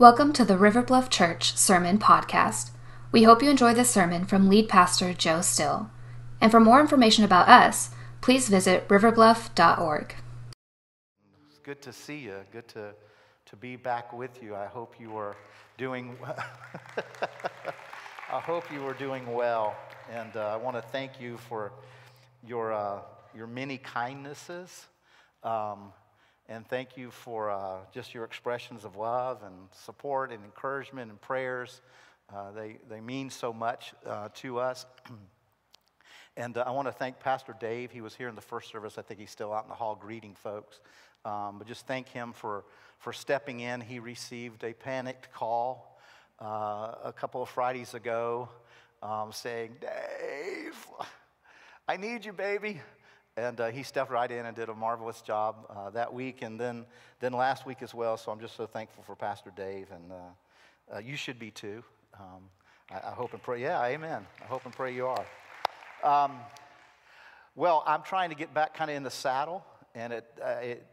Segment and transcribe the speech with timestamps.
[0.00, 2.70] Welcome to the River Bluff Church Sermon Podcast.
[3.12, 5.90] We hope you enjoy this sermon from lead pastor Joe Still.
[6.40, 7.90] And for more information about us,
[8.22, 10.14] please visit riverbluff.org.
[11.50, 12.36] It's good to see you.
[12.50, 12.94] Good to,
[13.44, 14.56] to be back with you.
[14.56, 15.36] I hope you are
[15.76, 16.44] doing well.
[18.32, 19.76] I hope you are doing well.
[20.10, 21.72] And uh, I want to thank you for
[22.48, 23.00] your, uh,
[23.36, 24.86] your many kindnesses.
[25.44, 25.92] Um,
[26.50, 31.20] and thank you for uh, just your expressions of love and support and encouragement and
[31.20, 31.80] prayers.
[32.34, 34.84] Uh, they, they mean so much uh, to us.
[36.36, 37.92] and uh, I want to thank Pastor Dave.
[37.92, 38.98] He was here in the first service.
[38.98, 40.80] I think he's still out in the hall greeting folks.
[41.24, 42.64] Um, but just thank him for,
[42.98, 43.80] for stepping in.
[43.80, 46.00] He received a panicked call
[46.42, 48.48] uh, a couple of Fridays ago
[49.04, 50.86] um, saying, Dave,
[51.86, 52.80] I need you, baby.
[53.36, 56.58] And uh, he stepped right in and did a marvelous job uh, that week and
[56.58, 56.84] then,
[57.20, 58.16] then last week as well.
[58.16, 59.88] So I'm just so thankful for Pastor Dave.
[59.92, 61.82] And uh, uh you should be too.
[62.18, 62.42] Um,
[62.90, 63.62] I, I, hope and pray.
[63.62, 64.26] Yeah, amen.
[64.42, 65.24] I hope and pray you are.
[66.02, 66.38] Um,
[67.54, 70.86] well, I'm trying to get back kind of in the saddle and it, uh, it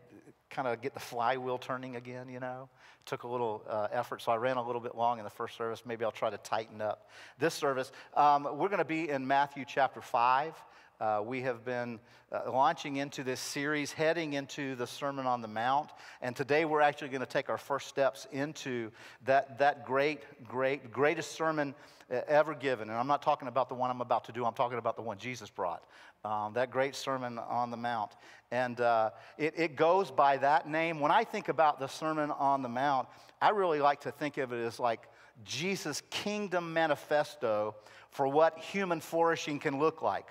[0.50, 2.70] kind of get the flywheel turning again, you know.
[3.06, 5.56] Took a little uh, effort, so I ran a little bit long in the first
[5.56, 5.84] service.
[5.86, 7.10] Maybe I'll try to tighten up
[7.40, 7.92] this service.
[8.16, 10.54] Um, we're going to be in Matthew chapter 5.
[11.00, 12.00] Uh, we have been
[12.32, 15.92] uh, launching into this series, heading into the Sermon on the Mount.
[16.24, 18.92] And today we're actually going to take our first steps into
[19.26, 21.76] that, that great, great, greatest sermon
[22.12, 22.90] uh, ever given.
[22.90, 25.04] And I'm not talking about the one I'm about to do, I'm talking about the
[25.04, 25.84] one Jesus brought.
[26.26, 28.14] Um, that great Sermon on the Mount.
[28.50, 31.00] And uh, it, it goes by that name.
[31.00, 33.08] When I think about the Sermon on the Mount,
[33.40, 35.08] I really like to think of it as like
[35.46, 37.76] Jesus' kingdom manifesto
[38.10, 40.26] for what human flourishing can look like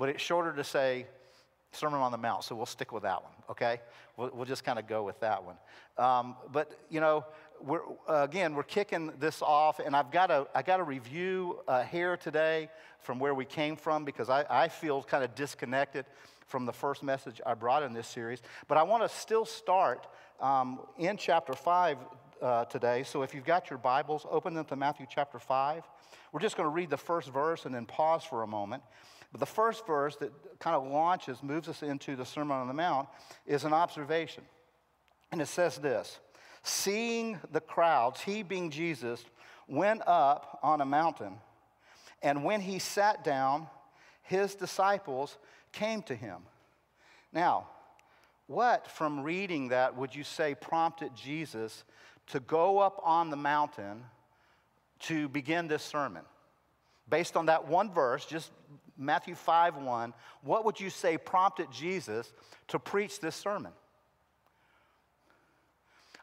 [0.00, 1.06] but it's shorter to say
[1.72, 3.80] Sermon on the Mount, so we'll stick with that one, okay?
[4.16, 5.56] We'll, we'll just kind of go with that one.
[5.98, 7.26] Um, but, you know,
[7.60, 11.82] we're, uh, again, we're kicking this off, and I've got to, got to review uh,
[11.82, 12.70] here today
[13.00, 16.06] from where we came from because I, I feel kind of disconnected
[16.46, 18.40] from the first message I brought in this series.
[18.68, 20.06] But I want to still start
[20.40, 21.98] um, in chapter 5
[22.40, 23.02] uh, today.
[23.02, 25.84] So if you've got your Bibles, open them to Matthew chapter 5.
[26.32, 28.82] We're just going to read the first verse and then pause for a moment.
[29.32, 32.74] But the first verse that kind of launches, moves us into the Sermon on the
[32.74, 33.08] Mount,
[33.46, 34.42] is an observation.
[35.30, 36.18] And it says this
[36.62, 39.24] Seeing the crowds, he being Jesus,
[39.68, 41.34] went up on a mountain.
[42.22, 43.66] And when he sat down,
[44.22, 45.38] his disciples
[45.72, 46.42] came to him.
[47.32, 47.68] Now,
[48.46, 51.84] what from reading that would you say prompted Jesus
[52.28, 54.04] to go up on the mountain
[55.00, 56.24] to begin this sermon?
[57.08, 58.50] Based on that one verse, just
[59.00, 62.32] Matthew 5 1, what would you say prompted Jesus
[62.68, 63.72] to preach this sermon?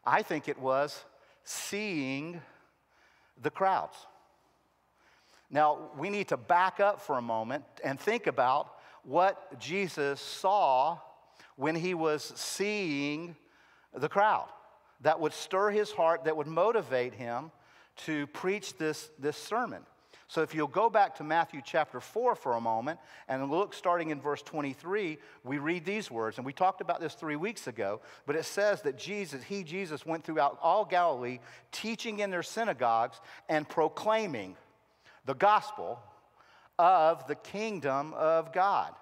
[0.06, 1.04] I think it was
[1.44, 2.40] seeing
[3.42, 3.96] the crowds.
[5.50, 10.98] Now, we need to back up for a moment and think about what Jesus saw
[11.56, 13.34] when he was seeing
[13.94, 14.48] the crowd
[15.00, 17.50] that would stir his heart, that would motivate him
[17.96, 19.82] to preach this, this sermon.
[20.28, 24.10] So if you'll go back to Matthew chapter 4 for a moment and look starting
[24.10, 26.36] in verse 23, we read these words.
[26.36, 30.04] And we talked about this three weeks ago, but it says that Jesus, he, Jesus,
[30.04, 31.38] went throughout all Galilee,
[31.72, 33.18] teaching in their synagogues
[33.48, 34.54] and proclaiming
[35.24, 35.98] the gospel
[36.78, 38.92] of the kingdom of God.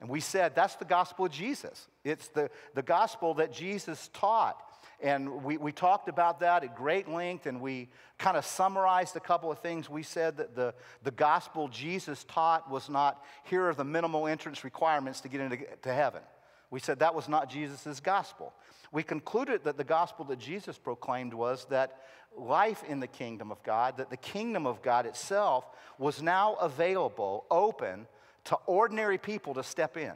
[0.00, 1.86] And we said that's the gospel of Jesus.
[2.02, 4.60] It's the, the gospel that Jesus taught.
[5.02, 9.20] And we, we talked about that at great length, and we kind of summarized a
[9.20, 9.90] couple of things.
[9.90, 14.62] We said that the, the gospel Jesus taught was not here are the minimal entrance
[14.62, 16.22] requirements to get into to heaven.
[16.70, 18.54] We said that was not Jesus' gospel.
[18.92, 22.00] We concluded that the gospel that Jesus proclaimed was that
[22.36, 25.66] life in the kingdom of God, that the kingdom of God itself
[25.98, 28.06] was now available, open
[28.44, 30.12] to ordinary people to step in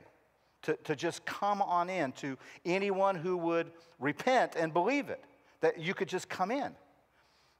[0.66, 5.22] to, to just come on in to anyone who would repent and believe it,
[5.60, 6.72] that you could just come in.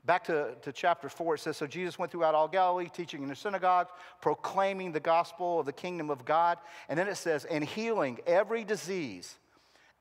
[0.05, 3.29] Back to, to chapter 4, it says So Jesus went throughout all Galilee, teaching in
[3.29, 6.59] the synagogues, proclaiming the gospel of the kingdom of God.
[6.89, 9.37] And then it says, And healing every disease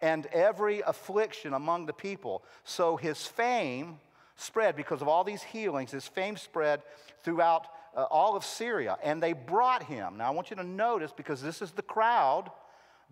[0.02, 2.44] and every affliction among the people.
[2.64, 4.00] So his fame
[4.36, 6.82] spread because of all these healings, his fame spread
[7.24, 8.98] throughout uh, all of Syria.
[9.04, 10.18] And they brought him.
[10.18, 12.50] Now I want you to notice because this is the crowd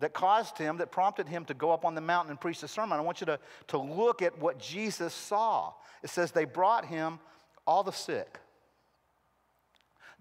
[0.00, 2.68] that caused him, that prompted him to go up on the mountain and preach the
[2.68, 2.98] sermon.
[2.98, 3.38] I want you to,
[3.68, 5.72] to look at what Jesus saw.
[6.02, 7.18] It says, They brought him
[7.66, 8.38] all the sick,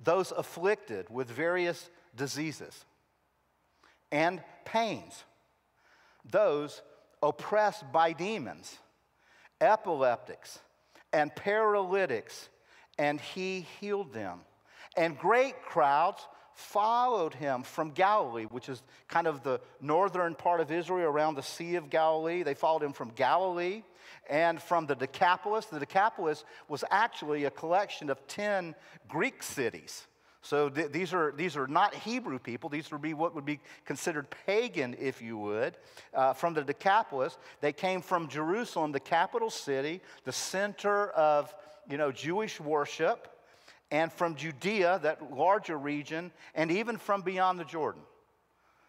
[0.02, 2.86] those afflicted with various diseases
[4.12, 5.24] and pains,
[6.30, 6.82] those
[7.22, 8.78] oppressed by demons,
[9.60, 10.60] epileptics,
[11.12, 12.50] and paralytics,
[12.98, 14.42] and he healed them.
[14.96, 20.72] And great crowds followed him from Galilee, which is kind of the northern part of
[20.72, 22.44] Israel around the Sea of Galilee.
[22.44, 23.84] They followed him from Galilee
[24.30, 25.66] and from the Decapolis.
[25.66, 28.76] The Decapolis was actually a collection of 10
[29.08, 30.08] Greek cities.
[30.42, 32.70] So th- these, are, these are not Hebrew people.
[32.70, 35.78] These would be what would be considered pagan, if you would.
[36.14, 41.54] Uh, from the Decapolis, they came from Jerusalem, the capital city, the center of
[41.90, 43.28] you know, Jewish worship,
[43.94, 48.02] and from Judea, that larger region, and even from beyond the Jordan.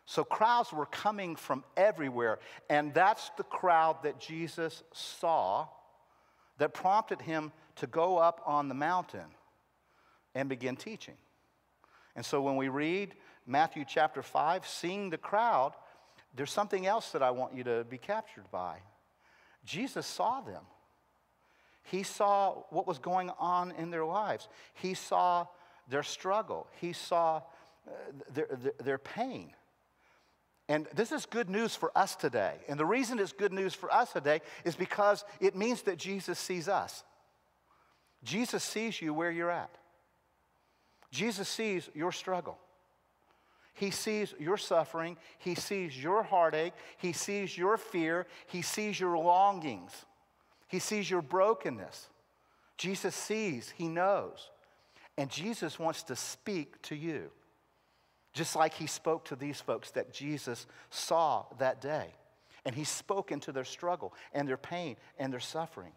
[0.06, 2.38] So crowds were coming from everywhere,
[2.70, 5.68] and that's the crowd that Jesus saw
[6.56, 9.26] that prompted him to go up on the mountain
[10.34, 11.16] and begin teaching.
[12.16, 13.14] And so when we read
[13.46, 15.74] Matthew chapter 5, seeing the crowd,
[16.34, 18.78] there's something else that I want you to be captured by.
[19.66, 20.62] Jesus saw them.
[21.84, 24.48] He saw what was going on in their lives.
[24.75, 25.46] He saw
[25.88, 26.66] their struggle.
[26.81, 27.42] He saw
[27.86, 27.90] uh,
[28.32, 29.52] their, their, their pain.
[30.69, 32.54] And this is good news for us today.
[32.69, 36.38] And the reason it's good news for us today is because it means that Jesus
[36.38, 37.04] sees us.
[38.22, 39.70] Jesus sees you where you're at.
[41.10, 42.58] Jesus sees your struggle.
[43.75, 45.19] He sees your suffering.
[45.38, 46.72] He sees your heartache.
[46.96, 48.26] He sees your fear.
[48.46, 49.92] He sees your longings.
[50.69, 52.08] He sees your brokenness.
[52.76, 54.50] Jesus sees, He knows.
[55.16, 57.31] And Jesus wants to speak to you,
[58.32, 62.08] just like He spoke to these folks that Jesus saw that day.
[62.64, 65.93] And He spoke into their struggle and their pain and their suffering.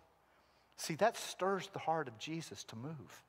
[0.76, 3.24] See, that stirs the heart of Jesus to move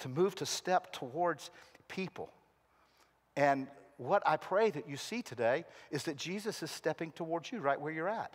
[0.00, 1.50] to move to step towards
[1.88, 2.32] people.
[3.36, 7.58] And what I pray that you see today is that Jesus is stepping towards you
[7.58, 8.34] right where you're at.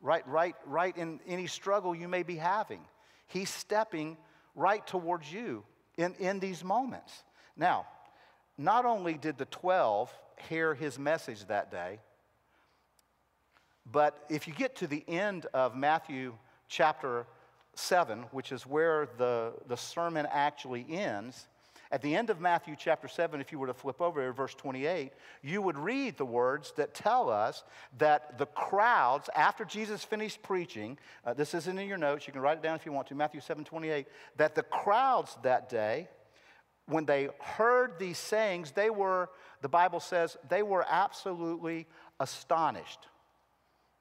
[0.00, 2.80] Right, right, right in any struggle you may be having.
[3.26, 4.16] He's stepping
[4.54, 5.64] right towards you
[5.96, 7.12] in, in these moments.
[7.56, 7.86] Now,
[8.56, 10.12] not only did the 12
[10.48, 12.00] hear his message that day,
[13.90, 16.34] but if you get to the end of Matthew
[16.68, 17.26] chapter
[17.74, 21.46] 7, which is where the, the sermon actually ends,
[21.92, 24.54] at the end of Matthew chapter 7, if you were to flip over to verse
[24.54, 27.64] 28, you would read the words that tell us
[27.98, 32.42] that the crowds, after Jesus finished preaching, uh, this isn't in your notes, you can
[32.42, 34.06] write it down if you want to, Matthew 7 28,
[34.36, 36.08] that the crowds that day,
[36.86, 39.28] when they heard these sayings, they were,
[39.60, 41.88] the Bible says, they were absolutely
[42.20, 43.08] astonished.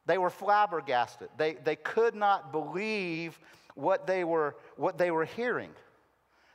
[0.05, 1.29] They were flabbergasted.
[1.37, 3.39] They, they could not believe
[3.73, 5.71] what they were, what they were hearing.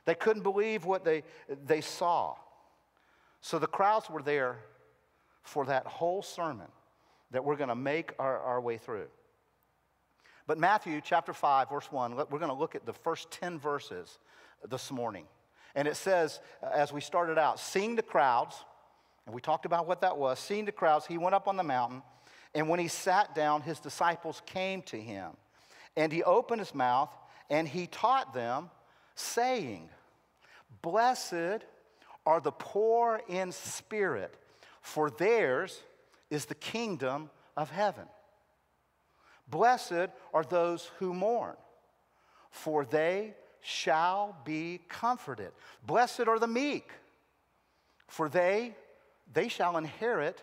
[0.05, 1.23] They couldn't believe what they,
[1.65, 2.35] they saw.
[3.41, 4.57] So the crowds were there
[5.43, 6.67] for that whole sermon
[7.31, 9.07] that we're going to make our, our way through.
[10.47, 14.19] But Matthew chapter 5, verse 1, we're going to look at the first 10 verses
[14.69, 15.25] this morning.
[15.73, 18.63] And it says, uh, as we started out, seeing the crowds,
[19.25, 21.63] and we talked about what that was, seeing the crowds, he went up on the
[21.63, 22.01] mountain,
[22.53, 25.31] and when he sat down, his disciples came to him.
[25.97, 27.13] And he opened his mouth
[27.49, 28.69] and he taught them,
[29.13, 29.89] saying,
[30.81, 31.63] Blessed
[32.25, 34.35] are the poor in spirit,
[34.81, 35.81] for theirs
[36.29, 38.05] is the kingdom of heaven.
[39.47, 41.55] Blessed are those who mourn,
[42.49, 45.51] for they shall be comforted.
[45.85, 46.89] Blessed are the meek,
[48.07, 48.75] for they
[49.33, 50.41] they shall inherit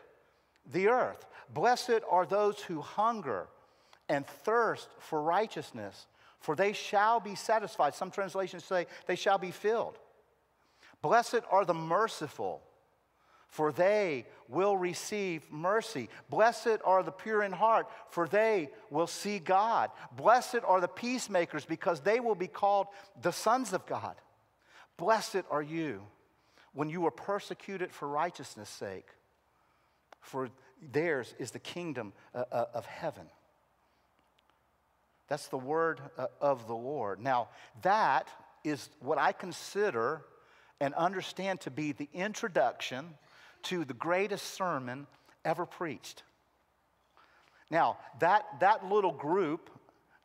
[0.73, 1.25] the earth.
[1.53, 3.47] Blessed are those who hunger
[4.09, 6.07] and thirst for righteousness,
[6.41, 7.95] for they shall be satisfied.
[7.95, 9.99] Some translations say they shall be filled.
[11.03, 12.63] Blessed are the merciful,
[13.49, 16.09] for they will receive mercy.
[16.31, 19.91] Blessed are the pure in heart, for they will see God.
[20.17, 22.87] Blessed are the peacemakers, because they will be called
[23.21, 24.15] the sons of God.
[24.97, 26.03] Blessed are you
[26.73, 29.09] when you are persecuted for righteousness' sake,
[30.21, 30.49] for
[30.93, 33.27] theirs is the kingdom uh, uh, of heaven.
[35.29, 37.21] That's the word uh, of the Lord.
[37.21, 37.49] Now,
[37.83, 38.29] that
[38.65, 40.23] is what I consider
[40.83, 43.15] and understand to be the introduction
[43.63, 45.07] to the greatest sermon
[45.45, 46.25] ever preached.
[47.71, 49.71] Now, that, that little group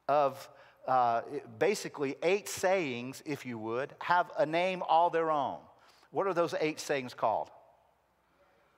[0.07, 0.49] of
[0.87, 1.21] uh,
[1.59, 5.59] basically eight sayings, if you would, have a name all their own.
[6.09, 7.51] What are those eight sayings called?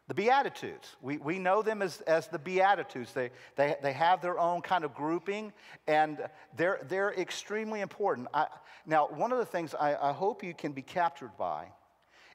[0.10, 0.96] The Beatitudes.
[1.04, 3.13] We, we know them as, as the Beatitudes.
[3.13, 5.54] They, they, they have their own kind of grouping,
[5.88, 6.18] and
[6.58, 8.28] they're, they're extremely important.
[8.34, 8.48] I,
[8.88, 11.68] now, one of the things I, I hope you can be captured by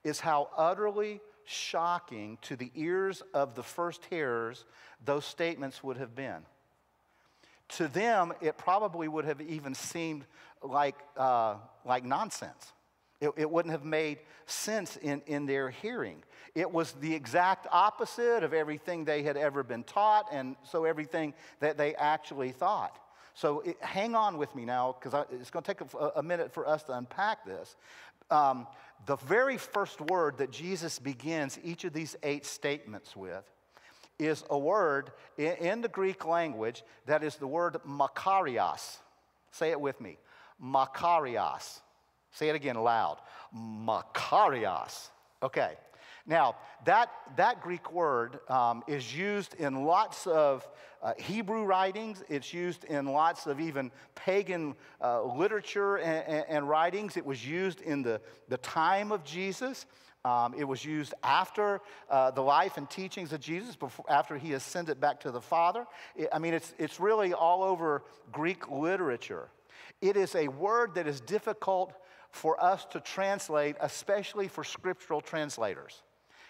[0.04, 4.64] is how utterly shocking to the ears of the first hearers
[5.04, 6.46] those statements would have been.
[7.70, 10.26] To them, it probably would have even seemed
[10.62, 12.72] like, uh, like nonsense.
[13.20, 16.22] It, it, wouldn't have made sense in, in their hearing.
[16.54, 21.32] It was the exact opposite of everything they had ever been taught, and so everything
[21.60, 22.98] that they actually thought.
[23.34, 26.52] So it, hang on with me now, because it's going to take a, a, minute
[26.52, 27.76] for us to unpack this.
[28.30, 28.66] Um,
[29.06, 33.44] the very first word that Jesus begins each of these eight statements with
[34.18, 38.98] is a word in, in the Greek language that is the word makarios.
[39.50, 40.18] Say it with me
[40.62, 41.80] makarios.
[42.34, 43.18] Say it again loud.
[43.56, 45.08] Makarios.
[45.42, 45.74] Okay.
[46.26, 50.68] Now, that, that Greek word um, is used in lots of
[51.02, 52.24] uh, Hebrew writings.
[52.28, 57.16] It's used in lots of even pagan uh, literature and, and, and, writings.
[57.16, 59.84] It was used in the, the time of Jesus.
[60.24, 64.54] Um, it was used after uh, the life and teachings of Jesus, before, after he
[64.54, 65.86] ascended back to the Father.
[66.16, 69.50] It, I mean, it's, it's really all over Greek literature.
[70.00, 71.92] It is a word that is difficult
[72.34, 76.02] for us to translate, especially for scriptural translators.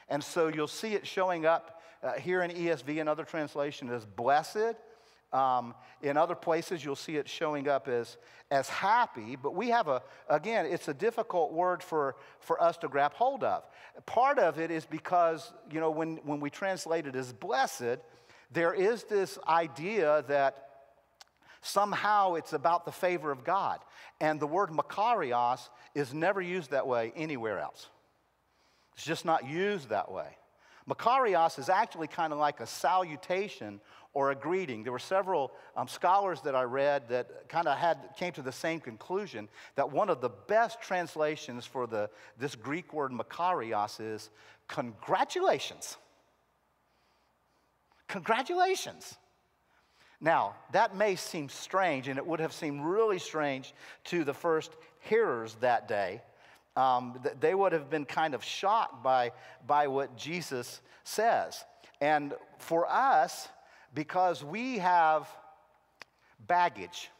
[0.09, 4.07] And so you'll see it showing up uh, here in ESV and other translations as
[4.07, 4.77] blessed.
[5.31, 8.17] Um, in other places, you'll see it showing up as,
[8.51, 12.89] as happy, but we have a, again, it's a difficult word for, for us to
[12.89, 13.65] grab hold of.
[14.07, 17.99] Part of it is because, you know, when, when we translate it as blessed,
[18.51, 20.64] there is this idea that
[21.65, 23.81] somehow it's about the favor of God.
[24.21, 27.89] And the word makarios is never used that way anywhere else.
[28.95, 30.37] It's just not used that way.
[30.89, 33.81] Makarios is actually kind of like a salutation
[34.13, 34.83] or a greeting.
[34.83, 38.53] There were several um, scholars that I read that kind of had came to the
[38.53, 44.31] same conclusion that one of the best translations for the, this Greek word makarios is
[44.69, 45.97] congratulations.
[48.09, 49.17] Congratulations.
[50.25, 53.73] Now, that may seem strange, and it would have seemed really strange
[54.05, 56.23] to the first hearers that day
[56.77, 59.33] um, they would have been kind of shocked by,
[59.67, 61.65] by what Jesus says.
[62.01, 63.49] And for us,
[63.95, 65.29] because we have
[66.47, 67.11] baggage,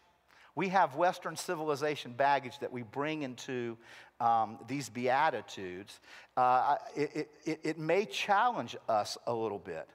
[0.57, 3.77] we have Western civilization baggage that we bring into
[4.21, 6.01] um, these Beatitudes,
[6.37, 9.89] uh, it, it, it may challenge us a little bit.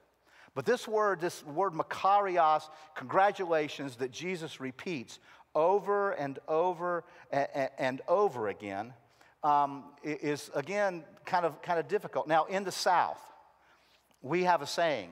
[0.56, 2.63] But this word, this word makarios,
[2.96, 5.20] congratulations, that Jesus repeats
[5.56, 8.94] over and over and, over again,
[9.44, 12.27] um, is again kind of kind of difficult.
[12.27, 13.20] Now, in the South,
[14.22, 15.12] we have a saying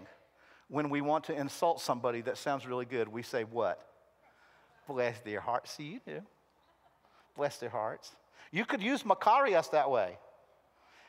[0.69, 3.07] when we want to insult somebody that sounds really good.
[3.07, 3.81] We say what?
[4.87, 5.71] Bless their hearts.
[5.71, 6.21] See, you do.
[7.35, 8.11] Bless their hearts.
[8.51, 10.17] You could use Makarios that way.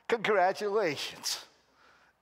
[0.08, 1.44] Congratulations.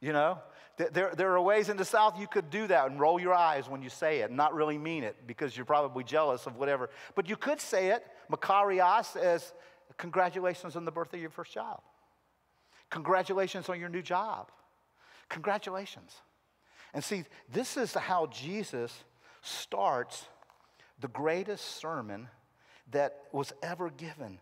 [0.00, 0.38] You know,
[0.76, 3.68] there, there are ways in the South you could do that and roll your eyes
[3.68, 6.90] when you say it and not really mean it because you're probably jealous of whatever.
[7.14, 9.52] But you could say it, Makarios, as
[9.96, 11.80] Congratulations on the birth of your first child.
[12.90, 14.50] Congratulations on your new job.
[15.28, 16.14] Congratulations.
[16.92, 19.04] And see, this is how Jesus
[19.42, 20.26] starts
[21.00, 22.28] the greatest sermon
[22.90, 24.38] that was ever given.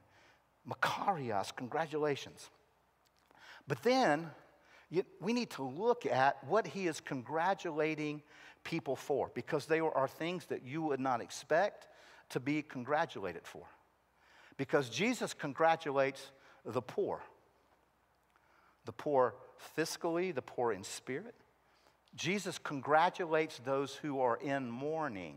[0.68, 2.50] Makarios, congratulations.
[3.66, 4.30] But then
[5.20, 8.22] we need to look at what he is congratulating
[8.62, 11.88] people for because they are things that you would not expect
[12.30, 13.66] to be congratulated for
[14.56, 16.30] because Jesus congratulates
[16.64, 17.20] the poor
[18.84, 19.34] the poor
[19.76, 21.34] fiscally, the poor in spirit.
[22.14, 25.36] Jesus congratulates those who are in mourning.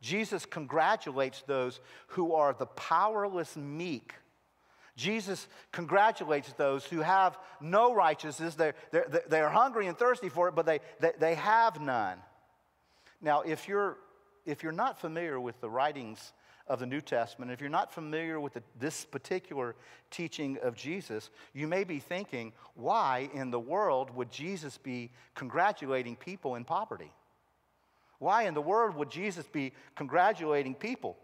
[0.00, 4.14] Jesus congratulates those who are the powerless meek.
[4.98, 8.56] Jesus congratulates those who have no righteousness.
[8.56, 12.18] They're, they're, they're hungry and thirsty for it, but they, they, they have none.
[13.22, 13.96] Now, if you're,
[14.44, 16.32] if you're not familiar with the writings
[16.66, 19.76] of the New Testament, if you're not familiar with the, this particular
[20.10, 26.16] teaching of Jesus, you may be thinking, why in the world would Jesus be congratulating
[26.16, 27.12] people in poverty?
[28.18, 31.16] Why in the world would Jesus be congratulating people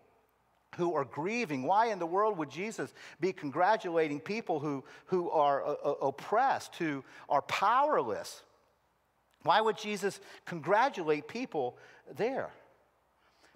[0.76, 1.62] who are grieving?
[1.62, 6.76] Why in the world would Jesus be congratulating people who, who are uh, uh oppressed,
[6.76, 8.43] who are powerless?
[9.43, 11.76] Why would Jesus congratulate people
[12.16, 12.50] there?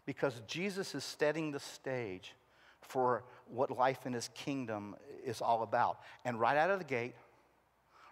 [0.09, 2.33] because Jesus is setting the stage
[2.81, 5.99] for what life in his kingdom is all about.
[6.25, 7.13] And right out of the gate,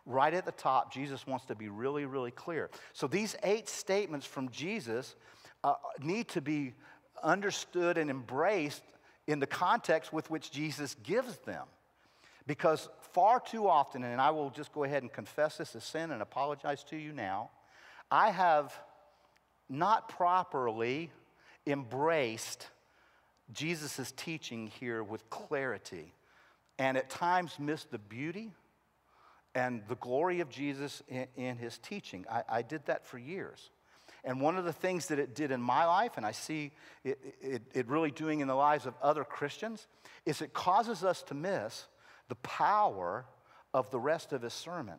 [0.04, 2.68] right at the top, Jesus wants to be really, really clear.
[2.92, 5.16] So these eight statements from Jesus
[5.64, 6.74] uh, need to be
[7.22, 8.82] understood and embraced
[9.26, 11.66] in the context with which Jesus gives them.
[12.46, 16.12] Because far too often, and I will just go ahead and confess this as sin
[16.12, 17.50] and apologize to you now,
[18.10, 18.78] I have
[19.68, 21.10] not properly
[21.66, 22.68] embraced
[23.52, 26.14] Jesus' teaching here with clarity
[26.78, 28.52] and at times missed the beauty
[29.54, 32.24] and the glory of Jesus in, in his teaching.
[32.30, 33.70] I, I, did that for years.
[34.26, 36.72] And one of the things that it did in my life, and I see
[37.04, 39.86] it, it, it really doing in the lives of other Christians,
[40.26, 41.86] is it causes us to miss
[42.28, 43.24] the power
[43.72, 44.96] of the rest of his sermon.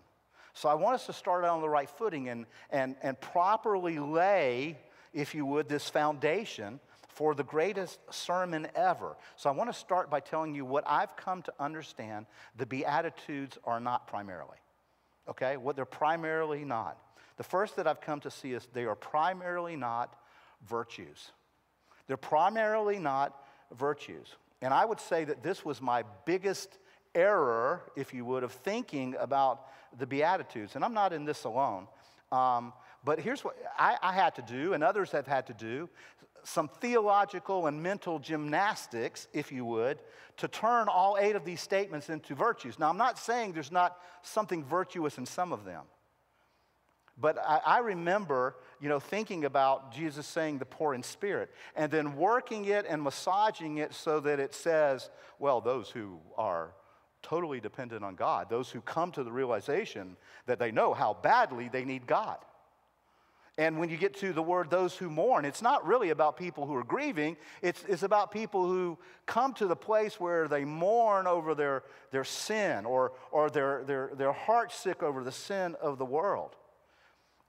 [0.54, 4.00] So I want us to start out on the right footing and, and, and properly
[4.00, 4.80] lay,
[5.14, 6.80] if you would, this foundation
[7.10, 9.18] for the greatest sermon ever.
[9.36, 13.58] So I want to start by telling you what I've come to understand the Beatitudes
[13.66, 14.58] are not primarily.
[15.28, 15.58] Okay?
[15.58, 16.98] What they're primarily not.
[17.38, 20.16] The first that I've come to see is they are primarily not
[20.68, 21.32] virtues.
[22.08, 23.44] They're primarily not
[23.76, 24.36] virtues.
[24.62, 26.80] And I would say that this was my biggest
[27.14, 29.68] error, if you would, of thinking about
[29.98, 30.76] the Beatitudes.
[30.76, 31.88] And I'm not in this alone.
[32.32, 35.90] Um, but here's what I, I, had to do, and others have had to do
[36.44, 40.00] some theological and mental gymnastics, if you would,
[40.38, 42.80] to turn all eight of these statements into virtues.
[42.80, 45.84] Now, I'm not saying there's not something virtuous in some of them.
[47.20, 51.92] But I, I, remember, you know, thinking about Jesus saying the poor in spirit and
[51.92, 55.10] then working it and massaging it so that it says,
[55.40, 56.74] well, those who are
[57.24, 61.70] totally dependent on God, those who come to the realization that they know how badly
[61.70, 62.38] they need God.
[63.60, 66.68] And when you get to the word those who mourn, it's not really about people
[66.68, 67.38] who are grieving.
[67.64, 72.24] It's, it's about people who come to the place where they mourn over their, their
[72.24, 76.56] sin or, or their, their, their heart sick over the sin of the world.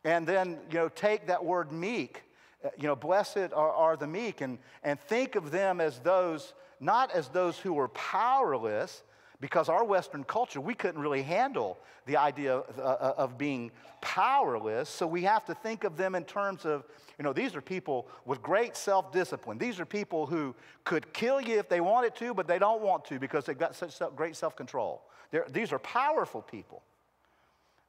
[0.05, 2.23] And then, you know, take that word meek,
[2.65, 6.55] uh, you know, blessed are, are the meek, and, and think of them as those,
[6.81, 9.03] not as those who were powerless,
[9.41, 13.71] because our Western culture, we couldn't really handle the idea of, uh, uh, of, being
[14.01, 14.89] powerless.
[14.89, 16.85] So we have to think of them in terms of,
[17.19, 19.59] you know, these are people with great self discipline.
[19.59, 23.05] These are people who could kill you if they wanted to, but they don't want
[23.07, 25.03] to because they've got such great self control.
[25.51, 26.83] These are powerful people.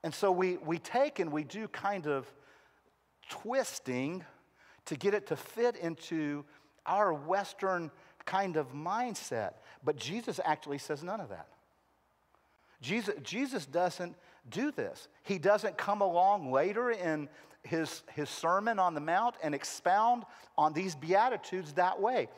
[0.04, 2.32] And so we, we take and we do kind of
[3.30, 4.24] twisting
[4.86, 6.46] to get it to fit into
[6.86, 7.92] our Western
[8.26, 9.54] kind of mindset.
[9.84, 11.48] But Jesus actually says none of that.
[12.82, 14.16] Jesus, Jesus doesn't
[14.50, 15.10] do this.
[15.24, 17.28] He doesn't come along later in
[17.64, 20.24] his, his Sermon on the Mount and expound
[20.58, 22.30] on these Beatitudes that way,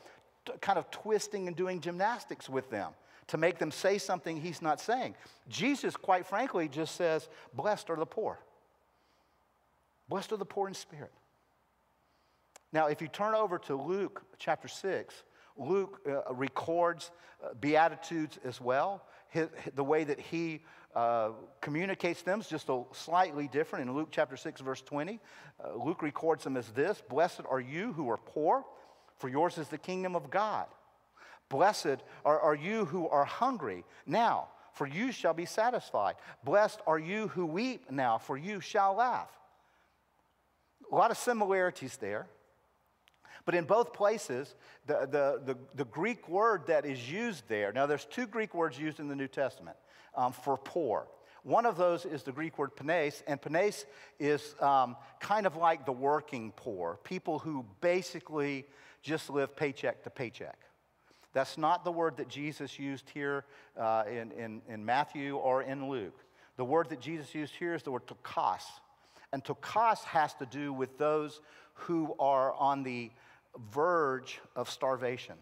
[0.62, 2.92] kind of twisting and doing gymnastics with them
[3.32, 5.16] to make them say something he's not saying.
[5.48, 8.38] Jesus, quite frankly, just says, Blessed are the poor.
[10.10, 11.14] Blessed are the poor in spirit.
[12.74, 15.24] Now, if you turn over to Luke chapter 6,
[15.56, 19.02] Luke uh, records uh, Beatitudes as well.
[19.30, 21.30] His, the way that he uh,
[21.62, 23.88] communicates them is just a slightly different.
[23.88, 25.22] In Luke chapter 6, verse 20,
[25.64, 28.66] uh, Luke records them as this Blessed are you who are poor,
[29.20, 30.66] for yours is the kingdom of God.
[31.52, 36.16] Blessed are, are you who are hungry now, for you shall be satisfied.
[36.46, 39.30] Blessed are you who weep now, for you shall laugh.
[40.90, 42.28] A lot of similarities there.
[43.44, 47.86] But in both places, the, the, the, the, Greek word that is used there, now
[47.86, 49.76] there's two Greek words used in the New Testament
[50.16, 51.08] um, for poor.
[51.44, 53.86] One of those is the Greek word penes, and penes
[54.20, 58.68] is um, kind of like the working poor, people who basically
[59.02, 60.58] just live paycheck to paycheck.
[61.34, 63.46] That's not the word that Jesus used here
[63.78, 66.18] uh, in, in, in Matthew or in Luke.
[66.58, 68.64] The word that Jesus used here is the word ptochos.
[69.32, 71.40] And ptochos has to do with those
[71.74, 73.12] who are on the
[73.74, 75.36] verge of starvation.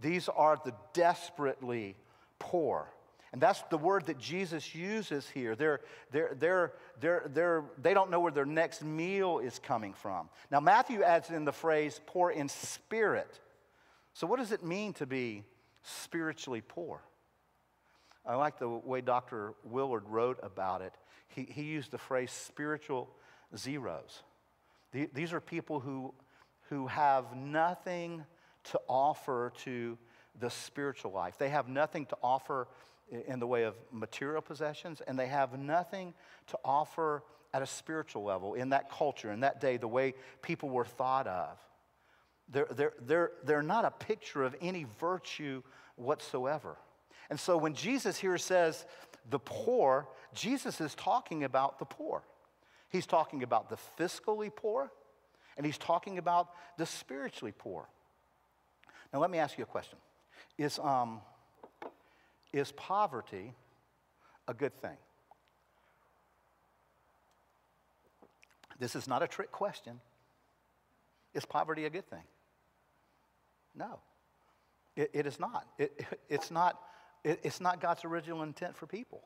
[0.00, 1.96] These are the desperately
[2.38, 2.88] poor.
[3.32, 5.54] And that's the word that Jesus uses here.
[5.54, 10.28] They're, they're, they're, they're, they're, they don't know where their next meal is coming from.
[10.50, 13.40] Now, Matthew adds in the phrase poor in spirit.
[14.18, 15.44] So, what does it mean to be
[15.84, 17.00] spiritually poor?
[18.26, 19.54] I like the way Dr.
[19.62, 20.92] Willard wrote about it.
[21.28, 23.10] He, he used the phrase spiritual
[23.56, 24.24] zeros.
[24.90, 26.12] The, these are people who
[26.68, 28.24] who have nothing
[28.72, 29.96] to offer to
[30.40, 31.38] the spiritual life.
[31.38, 32.66] They have nothing to offer
[33.28, 36.12] in the way of material possessions, and they have nothing
[36.48, 37.22] to offer
[37.54, 41.28] at a spiritual level in that culture, in that day, the way people were thought
[41.28, 41.56] of.
[42.50, 45.62] They're, they're, they're, they're not a picture of any virtue
[45.96, 46.76] whatsoever.
[47.30, 48.86] And so when Jesus here says
[49.30, 52.22] the poor, Jesus is talking about the poor.
[52.88, 54.90] He's talking about the fiscally poor,
[55.56, 57.86] and he's talking about the spiritually poor.
[59.12, 59.98] Now, let me ask you a question
[60.56, 61.20] Is, um,
[62.52, 63.52] is poverty
[64.46, 64.96] a good thing?
[68.78, 70.00] This is not a trick question.
[71.34, 72.22] Is poverty a good thing?
[73.78, 74.00] No,
[74.96, 75.66] it, it is not.
[75.78, 76.80] It, it's not.
[77.24, 79.22] It, it's not God's original intent for people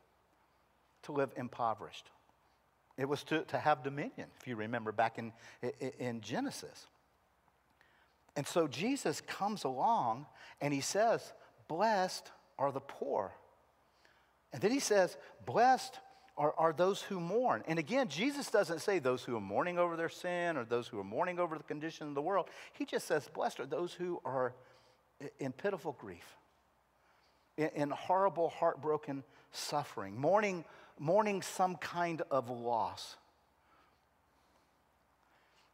[1.03, 2.11] to live impoverished.
[2.97, 5.33] It was to, to have dominion, if you remember back in,
[5.99, 6.87] in Genesis.
[8.37, 10.27] And so Jesus comes along
[10.61, 11.33] and he says,
[11.69, 13.33] Blessed are the poor.
[14.53, 15.99] And then he says, Blessed
[16.37, 17.63] are, are those who mourn.
[17.67, 20.99] And again, Jesus doesn't say those who are mourning over their sin or those who
[20.99, 22.49] are mourning over the condition of the world.
[22.73, 24.55] He just says, Blessed are those who are
[25.39, 26.37] in pitiful grief,
[27.57, 30.65] in, in horrible, heartbroken suffering, mourning,
[30.99, 33.17] mourning some kind of loss.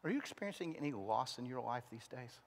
[0.04, 2.40] Are you experiencing any loss in your life these days?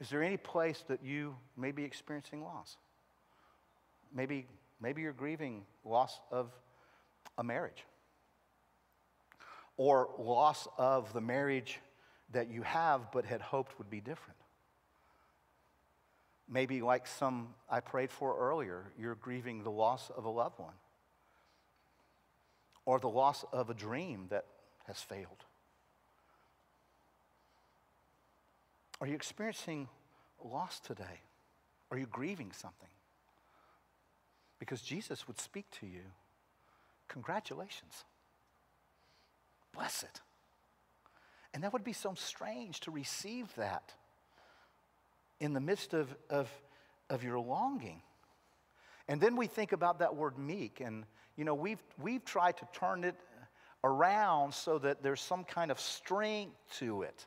[0.00, 2.76] Is there any place that you may be experiencing loss?
[4.14, 4.46] Maybe,
[4.80, 6.50] maybe you're grieving loss of
[7.36, 7.84] a marriage
[9.76, 11.78] or loss of the marriage
[12.32, 14.38] that you have but had hoped would be different.
[16.50, 20.74] Maybe, like some I prayed for earlier, you're grieving the loss of a loved one
[22.84, 24.46] or the loss of a dream that
[24.86, 25.44] has failed.
[29.00, 29.88] Are you experiencing
[30.42, 31.20] loss today?
[31.90, 32.88] Are you grieving something?
[34.58, 36.02] Because Jesus would speak to you
[37.08, 38.04] congratulations,
[39.72, 40.20] bless it.
[41.54, 43.94] And that would be so strange to receive that
[45.40, 46.50] in the midst of, of,
[47.08, 48.02] of your longing.
[49.08, 51.04] And then we think about that word meek, and
[51.36, 53.14] you know, we've, we've tried to turn it
[53.84, 57.26] around so that there's some kind of strength to it.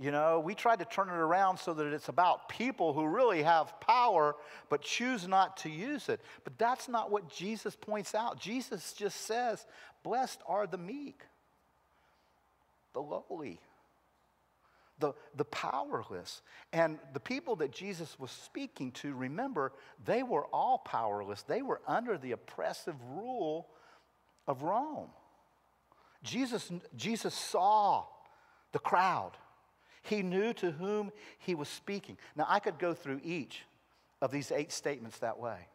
[0.00, 3.42] You know, we tried to turn it around so that it's about people who really
[3.42, 4.36] have power
[4.68, 6.20] but choose not to use it.
[6.44, 8.38] But that's not what Jesus points out.
[8.38, 9.66] Jesus just says,
[10.04, 11.22] Blessed are the meek,
[12.92, 13.58] the lowly,
[15.00, 16.42] the, the powerless.
[16.72, 19.72] And the people that Jesus was speaking to, remember,
[20.04, 21.42] they were all powerless.
[21.42, 23.66] They were under the oppressive rule
[24.46, 25.10] of Rome.
[26.22, 28.04] Jesus, Jesus saw
[28.70, 29.32] the crowd.
[30.02, 32.16] He knew to whom he was speaking.
[32.36, 33.62] Now, I could go through each
[34.20, 35.68] of these eight statements that way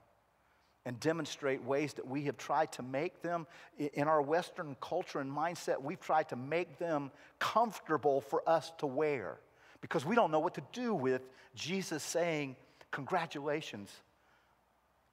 [0.85, 5.31] and demonstrate ways that we have tried to make them, in our Western culture and
[5.31, 7.09] mindset, we've tried to make them
[7.39, 9.37] comfortable for us to wear
[9.79, 11.21] because we don't know what to do with
[11.55, 12.55] Jesus saying,
[12.91, 13.91] Congratulations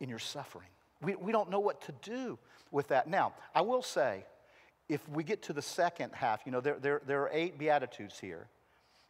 [0.01, 0.69] in your suffering.
[1.01, 2.39] We, we don't know what to do
[2.71, 3.09] with that.
[3.09, 4.27] Now, I will say,
[4.89, 8.19] if we get to the second half, you know, there, there, there are eight Beatitudes
[8.19, 8.49] here.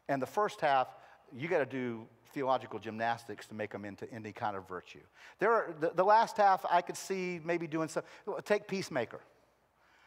[0.09, 0.89] And the first half,
[1.33, 5.01] you got to do theological gymnastics to make them into any kind of virtue.
[5.39, 8.03] There are, the, the last half, I could see maybe doing some,
[8.45, 9.21] take peacemaker.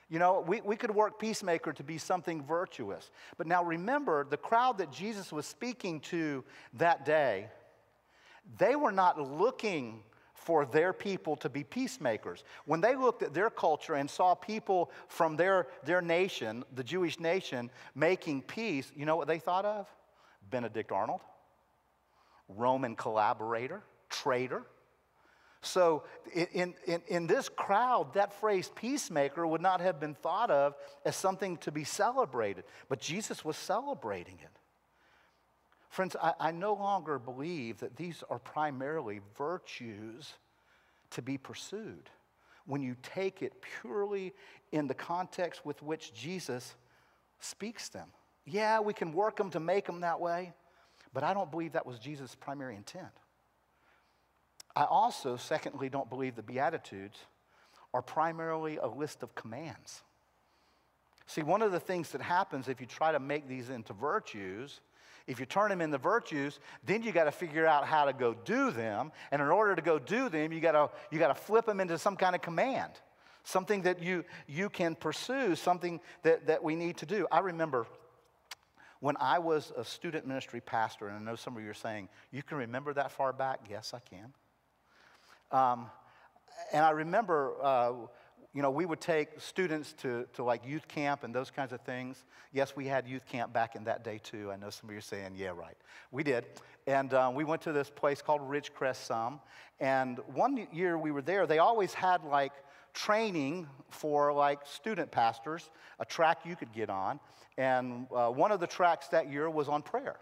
[0.09, 3.09] You know, we, we could work peacemaker to be something virtuous.
[3.37, 6.43] But now remember, the crowd that Jesus was speaking to
[6.75, 7.47] that day,
[8.57, 10.03] they were not looking
[10.43, 12.43] for their people to be peacemakers.
[12.65, 17.19] When they looked at their culture and saw people from their, their nation, the Jewish
[17.19, 19.87] nation, making peace, you know what they thought of?
[20.49, 21.21] Benedict Arnold,
[22.49, 24.63] Roman collaborator, traitor.
[25.61, 26.03] So,
[26.33, 30.75] in, in, in this crowd, that phrase peacemaker would not have been thought of
[31.05, 34.59] as something to be celebrated, but Jesus was celebrating it.
[35.93, 40.33] Friends, I, I no longer believe that these are primarily virtues
[41.11, 42.09] to be pursued
[42.65, 44.33] when you take it purely
[44.71, 46.73] in the context with which Jesus
[47.39, 48.07] speaks them.
[48.43, 50.53] Yeah, we can work them to make them that way,
[51.13, 53.13] but I don't believe that was Jesus' primary intent.
[54.75, 57.19] I also, secondly, don't believe the Beatitudes
[57.93, 60.01] are primarily a list of commands.
[61.27, 64.81] See, one of the things that happens if you try to make these into virtues
[65.25, 68.33] if you turn them into virtues, then you got to figure out how to go
[68.33, 69.11] do them.
[69.31, 71.79] And in order to go do them, you got to you got to flip them
[71.79, 72.91] into some kind of command,
[73.43, 77.25] something that you you can pursue, something that, that we need to do.
[77.31, 77.87] I remember
[78.99, 82.07] when I was a student ministry pastor, and I know some of you are saying,
[82.31, 83.59] you can remember that far back?
[83.69, 84.33] Yes, I can.
[85.51, 85.87] Um,
[86.71, 87.93] and I remember uh,
[88.53, 91.81] you know, we would take students to, to like youth camp and those kinds of
[91.81, 92.23] things.
[92.51, 94.51] Yes, we had youth camp back in that day too.
[94.51, 95.77] I know some of you are saying, yeah, right.
[96.11, 96.45] We did.
[96.85, 99.39] And um, we went to this place called Ridgecrest some.
[99.79, 102.53] And one year we were there, they always had like
[102.93, 107.19] training for like student pastors, a track you could get on.
[107.57, 110.17] And uh, one of the tracks that year was on prayer.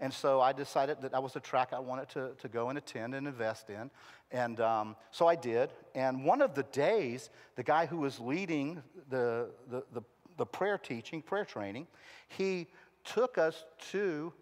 [0.00, 2.78] And so I decided that that was a track I wanted to, to go and
[2.78, 3.90] attend and invest in.
[4.30, 5.70] And um, so I did.
[5.94, 10.02] And one of the days, the guy who was leading the, the, the,
[10.36, 11.88] the prayer teaching, prayer training,
[12.28, 12.68] he
[13.04, 14.32] took us to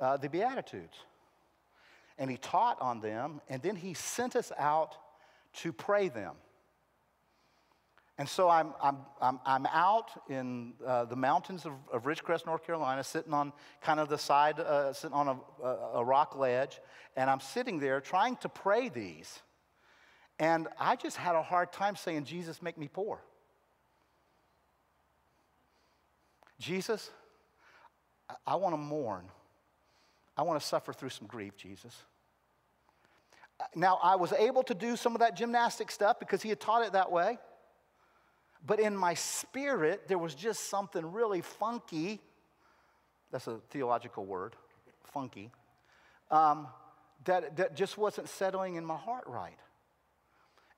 [0.00, 0.96] uh, the Beatitudes.
[2.18, 4.94] And he taught on them, and then he sent us out
[5.54, 6.34] to pray them.
[8.16, 12.64] And so I'm, I'm, I'm, I'm out in uh, the mountains of, of, Ridgecrest, North
[12.64, 16.80] Carolina, sitting on kind of the side, uh, sitting on a, a, rock ledge,
[17.16, 19.40] and I'm sitting there trying to pray these.
[20.38, 23.20] And I just had a hard time saying, Jesus, make me poor.
[26.60, 27.10] Jesus,
[28.30, 29.24] I, I want to mourn.
[30.36, 31.96] I want to suffer through some grief, Jesus.
[33.74, 36.86] Now, I was able to do some of that gymnastic stuff because he had taught
[36.86, 37.38] it that way.
[38.66, 42.20] But in my spirit, there was just something really funky.
[43.30, 44.56] That's a theological word,
[45.12, 45.50] funky.
[46.30, 46.68] Um,
[47.26, 49.58] that, that just wasn't settling in my heart right.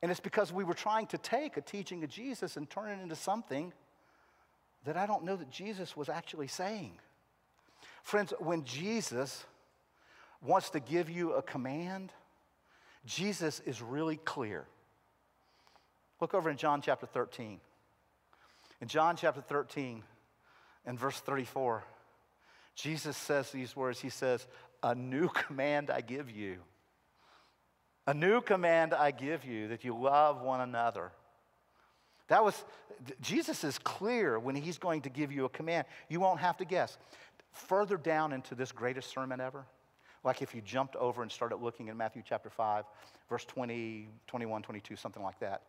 [0.02, 3.02] And it's because we were trying to take a teaching of Jesus and turn it
[3.02, 3.72] into something
[4.84, 6.92] that I don't know that Jesus was actually saying.
[8.02, 9.44] Friends, when Jesus
[10.42, 12.12] wants to give you a command,
[13.04, 14.66] Jesus is really clear.
[16.20, 17.60] Look over in John chapter 13.
[18.80, 20.02] In John chapter 13
[20.84, 21.82] and verse 34,
[22.74, 24.46] Jesus says these words He says,
[24.82, 26.58] A new command I give you.
[28.06, 31.10] A new command I give you that you love one another.
[32.28, 32.64] That was,
[33.20, 35.86] Jesus is clear when he's going to give you a command.
[36.08, 36.98] You won't have to guess.
[37.52, 39.64] Further down into this greatest sermon ever,
[40.22, 42.84] like if you jumped over and started looking in Matthew chapter 5,
[43.28, 45.62] verse 20, 21, 22, something like that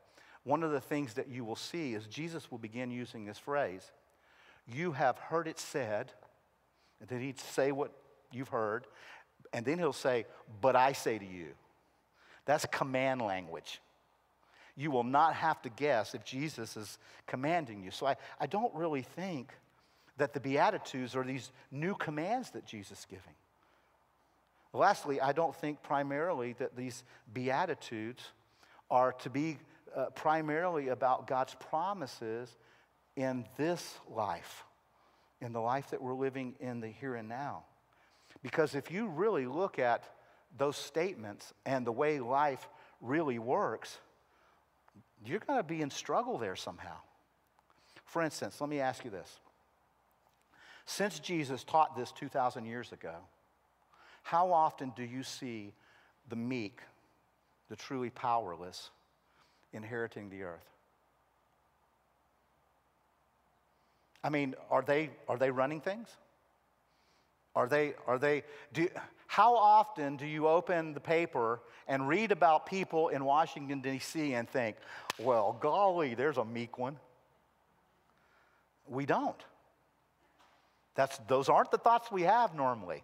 [0.47, 3.91] one of the things that you will see is Jesus will begin using this phrase
[4.65, 6.13] You have heard it said,
[7.01, 7.91] and then he'd say what
[8.31, 8.87] you've heard,
[9.51, 10.25] and then he'll say,
[10.61, 11.49] But I say to you.
[12.45, 13.81] That's command language.
[14.77, 17.91] You will not have to guess if Jesus is commanding you.
[17.91, 19.51] So I, I don't really think
[20.15, 23.33] that the Beatitudes are these new commands that Jesus is giving.
[24.71, 28.23] Lastly, I don't think primarily that these Beatitudes
[28.89, 29.57] are to be
[29.97, 32.55] uh, primarily about God's promises
[33.15, 34.63] in this life,
[35.41, 37.63] in the life that we're living in the here and now.
[38.43, 40.03] Because if you really look at
[40.55, 42.69] those statements and the way life
[43.01, 43.97] really works,
[45.25, 46.97] you're going to be in struggle there somehow.
[48.05, 49.39] For instance, let me ask you this.
[50.85, 53.15] Since Jesus taught this 2,000 years ago,
[54.21, 55.73] how often do you see
[56.29, 56.81] the meek,
[57.69, 58.91] the truly powerless,
[59.77, 60.67] inheriting the earth?
[64.23, 66.09] I mean, are they, are they running things?
[67.55, 68.89] Are they, are they, do,
[69.27, 74.33] how often do you open the paper and read about people in Washington, D.C.
[74.33, 74.75] and think,
[75.17, 76.97] well, golly, there's a meek one?
[78.87, 79.41] We don't.
[80.95, 83.03] That's, those aren't the thoughts we have normally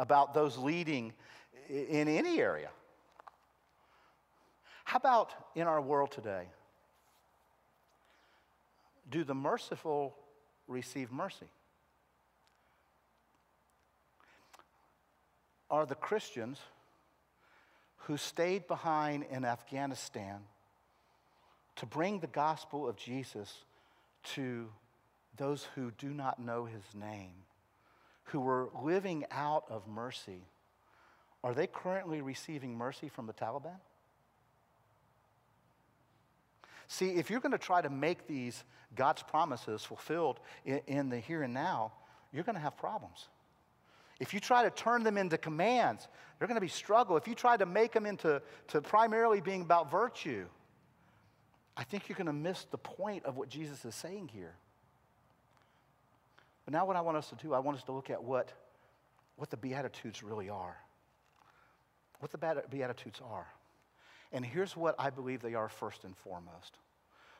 [0.00, 1.12] about those leading
[1.68, 2.70] in any area.
[4.84, 6.46] How about in our world today?
[9.10, 10.14] Do the merciful
[10.68, 11.48] receive mercy?
[15.70, 16.60] Are the Christians
[17.96, 20.40] who stayed behind in Afghanistan
[21.76, 23.64] to bring the gospel of Jesus
[24.34, 24.68] to
[25.36, 27.32] those who do not know his name,
[28.24, 30.42] who were living out of mercy,
[31.42, 33.80] are they currently receiving mercy from the Taliban?
[36.88, 41.18] See, if you're going to try to make these God's promises fulfilled in, in the
[41.18, 41.92] here and now,
[42.32, 43.28] you're going to have problems.
[44.20, 46.06] If you try to turn them into commands,
[46.38, 47.16] they're going to be struggle.
[47.16, 50.46] If you try to make them into to primarily being about virtue,
[51.76, 54.54] I think you're going to miss the point of what Jesus is saying here.
[56.64, 58.52] But now, what I want us to do, I want us to look at what,
[59.36, 60.76] what the Beatitudes really are.
[62.20, 63.46] What the Beatitudes are.
[64.32, 66.78] And here's what I believe they are first and foremost.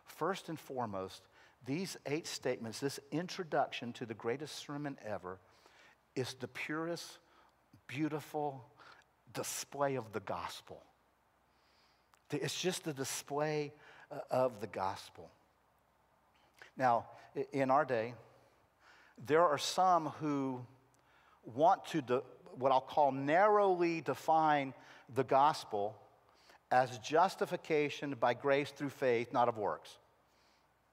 [0.05, 1.23] First and foremost,
[1.67, 5.39] these eight statements, this introduction to the greatest sermon ever,
[6.15, 7.19] is the purest,
[7.87, 8.65] beautiful
[9.33, 10.83] display of the gospel.
[12.31, 13.73] It's just the display
[14.11, 15.31] uh, of the gospel.
[16.77, 17.07] Now,
[17.53, 18.15] in our day,
[19.27, 20.61] there are some who
[21.45, 22.23] want to, de-
[22.59, 24.75] what I'll call narrowly define
[25.15, 25.97] the gospel
[26.71, 29.99] as justification by grace through faith, not of works.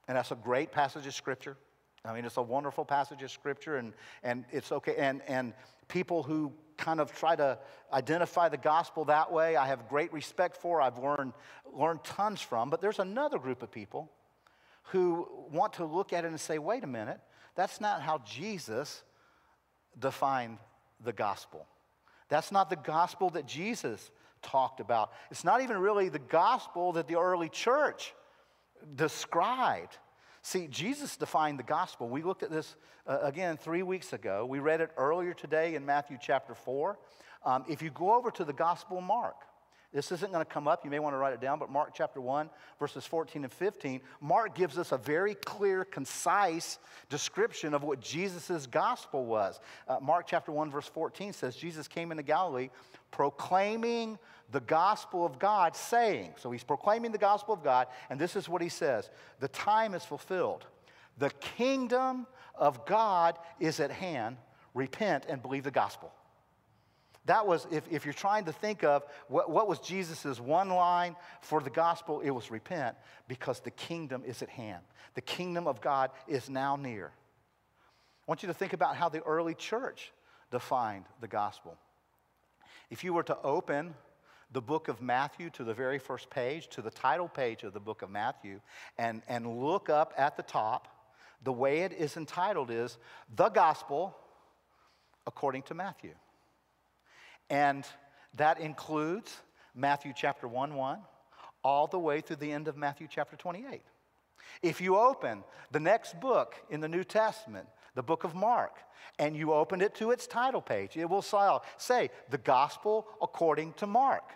[0.08, 1.56] And that's a great passage of scripture.
[2.04, 4.96] I mean, it's a wonderful passage of scripture, and, and it's okay.
[4.96, 5.54] And, and
[5.88, 7.58] people who kind of try to
[7.92, 11.32] identify the gospel that way, I have great respect for, I've learned,
[11.72, 12.70] learned tons from.
[12.70, 14.10] But there's another group of people
[14.84, 17.20] who want to look at it and say, wait a minute,
[17.54, 19.04] that's not how Jesus
[19.98, 20.58] defined
[21.04, 21.66] the gospel.
[22.28, 24.10] That's not the gospel that Jesus
[24.42, 25.12] talked about.
[25.30, 28.14] It's not even really the gospel that the early church
[28.94, 29.96] described.
[30.42, 32.08] See, Jesus defined the gospel.
[32.08, 32.76] We looked at this
[33.06, 34.44] uh, again three weeks ago.
[34.44, 36.98] We read it earlier today in Matthew chapter 4.
[37.44, 39.36] Um, if you go over to the Gospel Mark,
[39.92, 40.84] this isn't going to come up.
[40.84, 44.00] You may want to write it down, but Mark chapter 1, verses 14 and 15,
[44.20, 46.78] Mark gives us a very clear, concise
[47.10, 49.60] description of what Jesus' gospel was.
[49.86, 52.70] Uh, Mark chapter 1, verse 14 says, Jesus came into Galilee
[53.10, 54.18] proclaiming
[54.50, 58.48] the gospel of God, saying, so he's proclaiming the gospel of God, and this is
[58.48, 60.66] what he says The time is fulfilled.
[61.18, 64.38] The kingdom of God is at hand.
[64.74, 66.12] Repent and believe the gospel.
[67.26, 71.14] That was, if, if you're trying to think of what, what was Jesus' one line
[71.40, 72.96] for the gospel, it was repent
[73.28, 74.82] because the kingdom is at hand.
[75.14, 77.06] The kingdom of God is now near.
[77.06, 80.12] I want you to think about how the early church
[80.50, 81.76] defined the gospel.
[82.90, 83.94] If you were to open
[84.52, 87.80] the book of Matthew to the very first page, to the title page of the
[87.80, 88.60] book of Matthew,
[88.98, 90.88] and, and look up at the top,
[91.42, 92.98] the way it is entitled is
[93.34, 94.16] The Gospel
[95.26, 96.14] According to Matthew.
[97.52, 97.86] And
[98.38, 99.36] that includes
[99.74, 100.98] Matthew chapter 1 1,
[101.62, 103.82] all the way through the end of Matthew chapter 28.
[104.62, 108.78] If you open the next book in the New Testament, the book of Mark,
[109.18, 111.22] and you open it to its title page, it will
[111.76, 114.30] say, The Gospel according to Mark.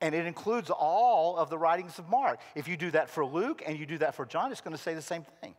[0.00, 2.40] And it includes all of the writings of Mark.
[2.54, 4.82] If you do that for Luke and you do that for John, it's going to
[4.82, 5.54] say the same thing.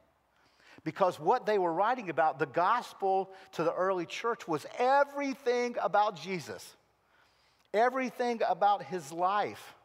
[0.84, 6.20] Because what they were writing about, the gospel to the early church, was everything about
[6.20, 6.76] Jesus,
[7.74, 9.76] everything about his life,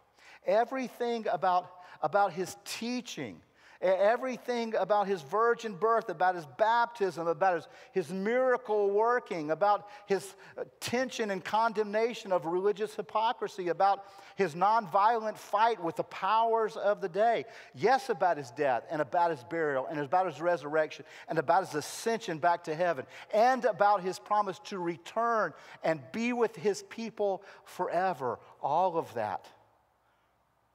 [0.45, 1.71] everything about,
[2.03, 3.41] about his teaching,
[3.81, 10.35] Everything about his virgin birth, about his baptism, about his, his miracle working, about his
[10.57, 17.01] uh, tension and condemnation of religious hypocrisy, about his nonviolent fight with the powers of
[17.01, 17.45] the day.
[17.73, 21.77] Yes, about his death and about his burial and about his resurrection and about his
[21.77, 25.53] ascension back to heaven and about his promise to return
[25.85, 28.41] and be with his people forever.
[28.61, 29.47] All of that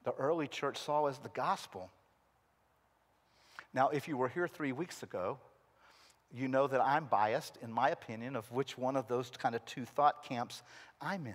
[0.04, 1.90] the early church saw as the gospel.
[3.74, 5.40] Now, if you were here three weeks ago,
[6.32, 9.64] you know that I'm biased in my opinion of which one of those kind of
[9.66, 10.64] two thought camps
[11.02, 11.34] I'm in.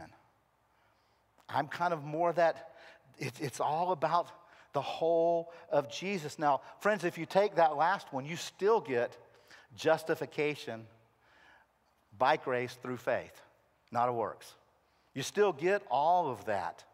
[1.48, 2.72] I'm kind of more that
[3.18, 4.28] it, it's all about
[4.72, 6.38] the whole of Jesus.
[6.38, 9.16] Now, friends, if you take that last one, you still get
[9.76, 10.86] justification
[12.18, 13.40] by grace through faith,
[13.90, 14.54] not of works.
[15.14, 16.84] You still get all of that.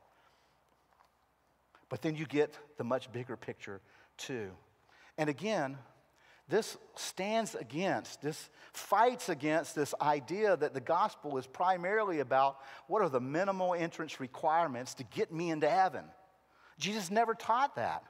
[1.89, 3.81] But then you get the much bigger picture,
[4.17, 4.51] too.
[5.17, 5.79] And again,
[6.49, 13.03] this stands against, this fights against this idea that the gospel is primarily about what
[13.03, 16.05] are the minimal entrance requirements to get me into heaven.
[16.79, 18.03] Jesus never taught that.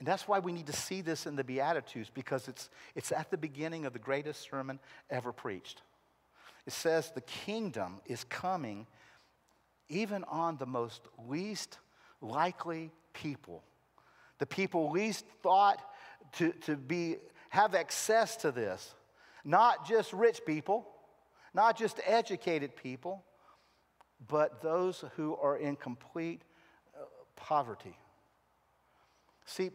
[0.00, 3.30] And that's why we need to see this in the Beatitudes because it's, it's at
[3.30, 5.82] the beginning of the greatest sermon ever preached.
[6.66, 8.86] It says the kingdom is coming
[9.88, 11.78] even on the most least
[12.20, 13.62] likely people
[14.40, 15.80] the people least thought
[16.38, 17.16] to, to be,
[17.50, 18.94] have access to this.
[19.44, 20.88] Not just rich people,
[21.54, 23.22] not just educated people,
[24.28, 26.42] but those who are in complete
[26.94, 27.04] uh,
[27.36, 27.96] poverty.
[29.44, 29.70] See,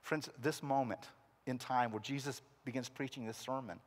[0.00, 1.00] friends, this moment
[1.46, 3.80] in time where Jesus begins preaching this sermon,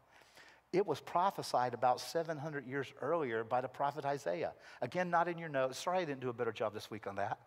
[0.74, 4.52] it was prophesied about 700 years earlier by the prophet Isaiah.
[4.82, 5.80] Again, not in your notes.
[5.80, 7.40] Sorry I didn't do a better job this week on that.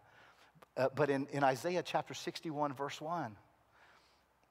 [0.77, 3.37] Uh, but in, in Isaiah chapter 61, verse 1,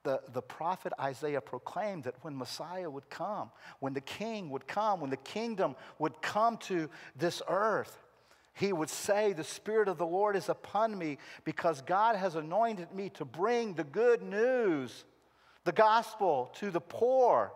[0.04, 5.00] the, the prophet Isaiah proclaimed that when Messiah would come, when the king would come,
[5.00, 7.98] when the kingdom would come to this earth,
[8.54, 12.92] he would say, The Spirit of the Lord is upon me because God has anointed
[12.94, 15.06] me to bring the good news,
[15.64, 17.54] the gospel to the poor.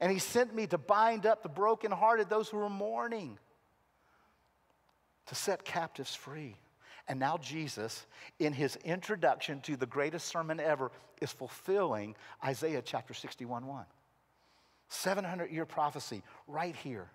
[0.00, 3.38] And he sent me to bind up the brokenhearted, those who are mourning,
[5.26, 6.56] to set captives free.
[7.10, 8.06] And now Jesus,
[8.38, 13.84] in his introduction to the greatest sermon ever, is fulfilling Isaiah chapter 61 1.
[14.90, 17.10] 700 year prophecy right here.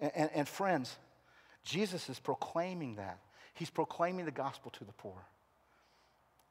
[0.00, 0.96] And, and, and, friends,
[1.62, 3.20] Jesus is proclaiming that.
[3.54, 5.24] He's proclaiming the gospel to the poor.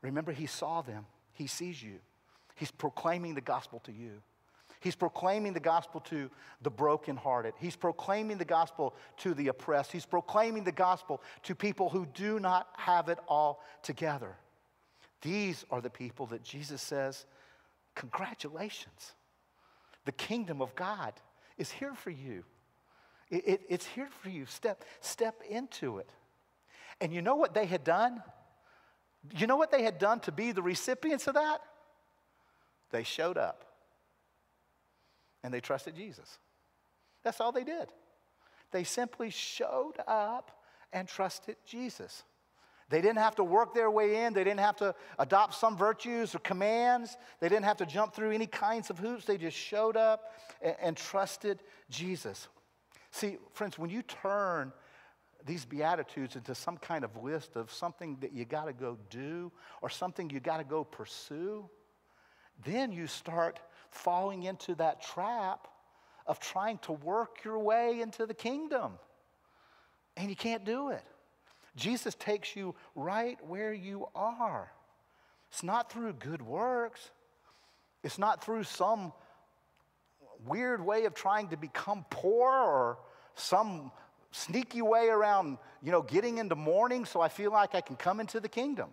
[0.02, 2.00] Remember, he saw them, he sees you.
[2.56, 4.22] He's proclaiming the gospel to you.
[4.86, 6.30] He's proclaiming the gospel to
[6.62, 7.56] the brokenhearted.
[7.58, 9.92] He's proclaiming the gospel to the oppressed.
[9.92, 14.36] He's proclaiming the gospel to people who do not have it all together.
[15.24, 17.26] These are the people that Jesus says,
[17.96, 19.14] Congratulations.
[20.06, 21.14] The kingdom of God
[21.58, 22.44] is here for you.
[23.32, 24.46] It, it, it's here for you.
[24.46, 26.12] Step, step into it.
[27.02, 28.22] And you know what they had done?
[29.36, 31.62] You know what they had done to be the recipients of that?
[32.92, 33.66] They showed up
[35.46, 36.40] and they trusted Jesus.
[37.24, 37.90] That's all they did.
[38.72, 42.24] They simply showed up and trusted Jesus.
[42.90, 44.34] They didn't have to work their way in.
[44.34, 47.16] They didn't have to adopt some virtues or commands.
[47.40, 49.26] They didn't have to jump through any kinds of hoops.
[49.26, 52.48] They just showed up and, and trusted Jesus.
[53.12, 54.74] See, friends, when you turn
[55.46, 59.52] these Beatitudes into some kind of list of something that you got to go do
[59.84, 61.70] or something you got to go pursue,
[62.64, 63.60] then you start
[63.96, 65.68] falling into that trap
[66.28, 68.94] of trying to work your way into the kingdom.
[70.18, 71.04] And you can't do it.
[71.76, 74.72] Jesus takes you right where you are.
[75.52, 77.12] It's not through good works,
[78.04, 79.14] it's not through some
[80.46, 83.00] weird way of trying to become poor or
[83.36, 83.92] some
[84.32, 88.20] sneaky way around, you know, getting into mourning so I feel like I can come
[88.20, 88.90] into the kingdom.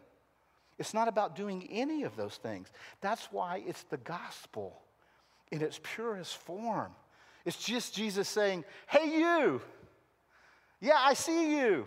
[0.78, 2.68] It's not about doing any of those things.
[3.00, 4.80] That's why it's the gospel
[5.52, 6.90] in its purest form.
[7.44, 9.60] It's just Jesus saying, Hey, you,
[10.80, 11.86] yeah, I see you.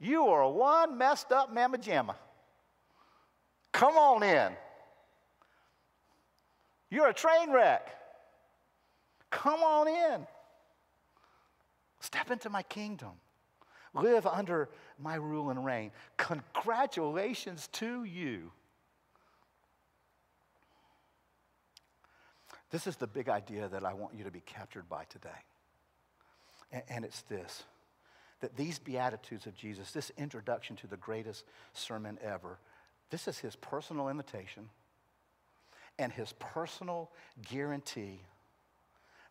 [0.00, 2.14] You are one messed up mamma jamma.
[3.72, 4.52] Come on in.
[6.90, 7.94] You're a train wreck.
[9.30, 10.26] Come on in.
[12.00, 13.10] Step into my kingdom.
[13.92, 14.68] Live under
[14.98, 15.90] my rule and reign.
[16.16, 18.52] Congratulations to you.
[22.70, 25.28] This is the big idea that I want you to be captured by today.
[26.88, 27.64] And, it's this
[28.40, 32.58] that these Beatitudes of Jesus, this introduction to the greatest sermon ever,
[33.10, 34.68] this is his personal invitation
[35.98, 37.10] and his personal
[37.50, 38.20] guarantee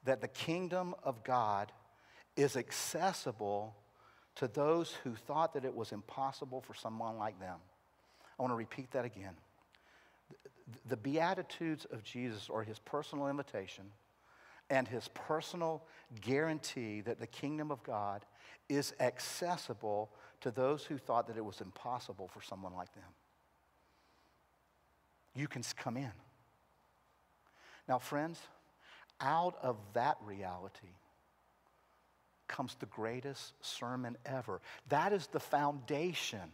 [0.03, 1.71] that the kingdom of God
[2.35, 3.75] is accessible
[4.35, 7.59] to those who thought that it was impossible for someone like them.
[8.37, 9.33] I want to repeat that again.
[10.87, 13.85] The Beatitudes of Jesus are his personal invitation
[14.69, 15.83] and his personal
[16.21, 18.25] guarantee that the kingdom of God
[18.67, 20.09] is accessible
[20.41, 23.03] to those who thought that it was impossible for someone like them.
[25.35, 26.11] You can come in.
[27.87, 28.39] Now, friends,
[29.21, 30.95] out of that reality
[32.47, 34.61] comes the greatest sermon ever.
[34.89, 36.51] That is the foundation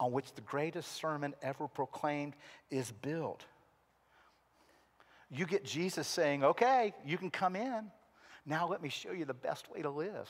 [0.00, 2.34] on which the greatest sermon ever proclaimed
[2.70, 3.44] is built.
[5.30, 7.90] You get Jesus saying, okay, you can come in.
[8.46, 10.28] Now let me show you the best way to live.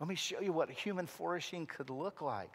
[0.00, 2.52] Let me show you what human flourishing could look like.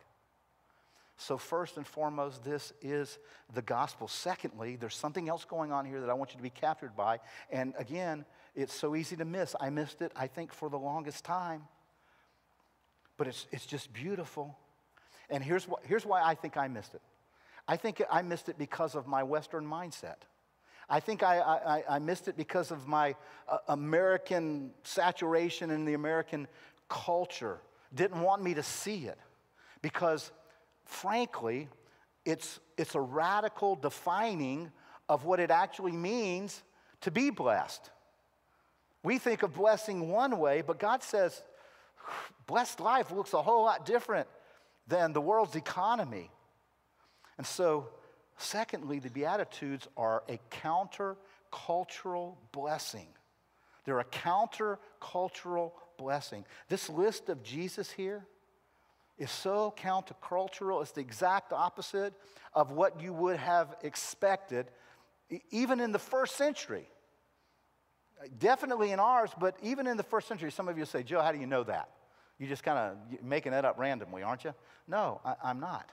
[1.18, 3.20] So, first and foremost, this is
[3.54, 4.08] the gospel.
[4.08, 7.20] Secondly, there's something else going on here that I want you to be captured by.
[7.52, 8.26] And again,
[8.56, 9.56] it's so easy to miss.
[9.62, 11.64] I missed it, I think, for the longest time.
[13.16, 14.58] But it's, it's just beautiful.
[15.34, 17.02] And here's, what, here's why I think I missed it
[17.68, 20.18] I think I missed it because of my Western mindset.
[20.90, 23.16] I think I, I, I missed it because of my
[23.48, 26.48] uh, American saturation in the American
[26.90, 27.60] culture.
[27.96, 29.18] Didn't want me to see it
[29.82, 30.32] because,
[30.84, 31.70] frankly,
[32.26, 34.72] it's, it's a radical defining
[35.08, 36.62] of what it actually means
[37.02, 37.90] to be blessed.
[39.04, 41.42] We think of blessing one way, but God says
[42.46, 44.28] blessed life looks a whole lot different
[44.88, 46.30] than the world's economy.
[47.38, 47.90] And so,
[48.38, 53.08] secondly, the Beatitudes are a counter-cultural blessing.
[53.86, 56.46] They're a counter-cultural blessing.
[56.70, 58.26] This list of Jesus here
[59.18, 62.14] is so countercultural, it's the exact opposite
[62.54, 64.68] of what you would have expected,
[65.52, 66.88] even in the first century.
[68.40, 71.32] Definitely in ours, but even in the first century, some of you say, Joe, how
[71.32, 71.90] do you know that?
[72.40, 74.54] You're just kind of making that up randomly, aren't you?
[74.88, 75.90] No, I, I'm not.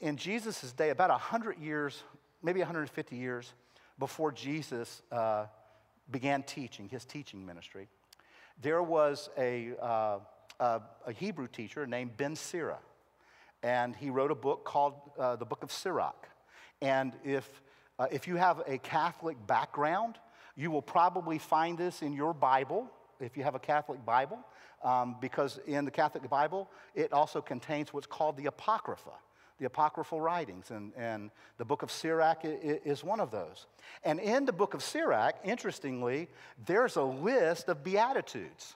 [0.00, 2.02] In Jesus' day, about 100 years,
[2.42, 3.52] maybe 150 years
[3.98, 5.46] before Jesus uh,
[6.10, 7.88] began teaching, his teaching ministry,
[8.60, 10.18] there was a, uh,
[10.60, 12.78] a, a, Hebrew teacher named Ben Sira,
[13.62, 16.28] and he wrote a book called uh, the Book of Sirach.
[16.80, 17.62] And if,
[17.98, 20.16] uh, if you have a Catholic background,
[20.56, 24.38] you will probably find this in your Bible, if you have a Catholic Bible,
[24.82, 29.12] um, because in the Catholic Bible, it also contains what's called the Apocrypha
[29.62, 33.66] the apocryphal writings, and, and the book of Sirach is one of those.
[34.02, 36.28] And in the book of Sirach, interestingly,
[36.66, 38.74] there's a list of Beatitudes.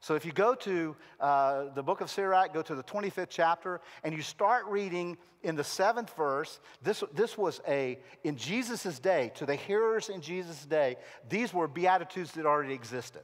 [0.00, 3.80] So if you go to uh, the book of Sirach, go to the 25th chapter,
[4.04, 9.32] and you start reading in the seventh verse, this, this was a, in Jesus' day,
[9.36, 10.96] to the hearers in Jesus' day,
[11.28, 13.22] these were Beatitudes that already existed.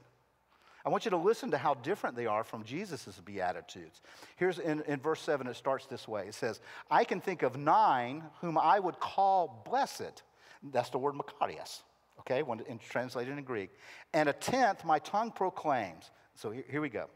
[0.85, 4.03] I want you to listen to how different they are from Jesus' Beatitudes.
[4.37, 6.61] Here's in, in verse 7, it starts this way It says,
[6.91, 10.22] I can think of nine whom I would call blessed.
[10.62, 11.82] That's the word Makarios,
[12.20, 13.70] okay, when in, translated in Greek.
[14.12, 16.11] And a tenth my tongue proclaims.
[16.35, 17.09] So here, here we go.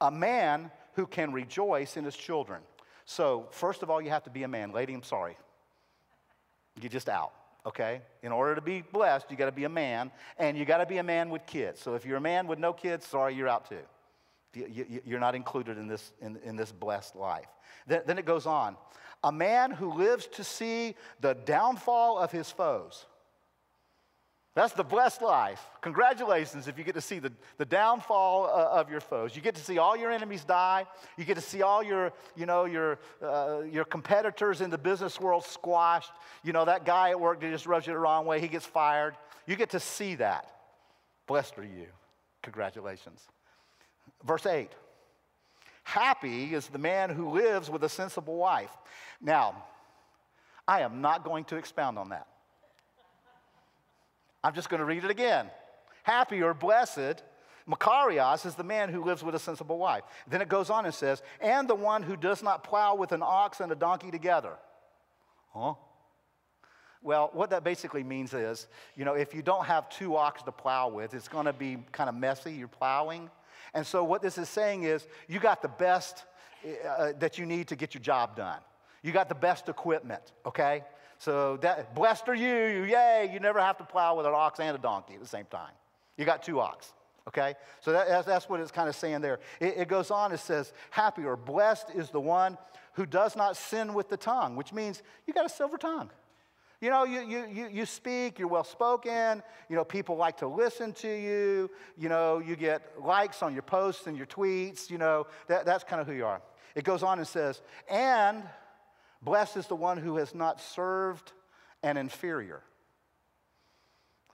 [0.00, 2.60] A man who can rejoice in his children.
[3.04, 4.72] So, first of all, you have to be a man.
[4.72, 5.36] Lady, I'm sorry.
[6.80, 7.32] You're just out,
[7.68, 8.02] okay?
[8.22, 10.86] In order to be blessed, you got to be a man, and you got to
[10.86, 11.80] be a man with kids.
[11.80, 13.76] So, if you're a man with no kids, sorry, you're out too.
[15.04, 17.46] You're not included in this, in, in this blessed life.
[17.86, 18.76] Then, then it goes on.
[19.22, 23.06] A man who lives to see the downfall of his foes.
[24.58, 25.64] That's the blessed life.
[25.82, 29.36] Congratulations if you get to see the, the downfall uh, of your foes.
[29.36, 30.84] You get to see all your enemies die.
[31.16, 35.20] You get to see all your, you know, your, uh, your competitors in the business
[35.20, 36.10] world squashed.
[36.42, 38.66] You know, that guy at work that just rubs you the wrong way, he gets
[38.66, 39.14] fired.
[39.46, 40.50] You get to see that.
[41.28, 41.86] Blessed are you.
[42.42, 43.28] Congratulations.
[44.24, 44.72] Verse 8
[45.84, 48.76] Happy is the man who lives with a sensible wife.
[49.20, 49.62] Now,
[50.66, 52.26] I am not going to expound on that.
[54.48, 55.50] I'm just going to read it again.
[56.04, 57.22] Happy or blessed,
[57.68, 60.04] Makarios is the man who lives with a sensible wife.
[60.26, 63.20] Then it goes on and says, and the one who does not plow with an
[63.22, 64.54] ox and a donkey together.
[65.52, 65.74] Huh?
[67.02, 70.50] Well, what that basically means is, you know, if you don't have two ox to
[70.50, 72.54] plow with, it's going to be kind of messy.
[72.54, 73.28] You're plowing.
[73.74, 76.24] And so, what this is saying is, you got the best
[76.88, 78.60] uh, that you need to get your job done.
[79.02, 80.84] You got the best equipment, okay?
[81.18, 84.76] So that, blessed are you, yay, you never have to plow with an ox and
[84.76, 85.72] a donkey at the same time.
[86.16, 86.92] You got two ox,
[87.26, 87.54] okay?
[87.80, 89.40] So that, that's, that's, what it's kind of saying there.
[89.60, 92.56] It, it goes on, it says, happy or blessed is the one
[92.94, 96.10] who does not sin with the tongue, which means you got a silver tongue.
[96.80, 100.46] You know, you, you, you, you speak, you're well spoken, you know, people like to
[100.46, 104.98] listen to you, you know, you get likes on your posts and your tweets, you
[104.98, 106.40] know, that, that's kind of who you are.
[106.76, 108.44] It goes on and says, and
[109.22, 111.32] Blessed is the one who has not served
[111.82, 112.62] an inferior.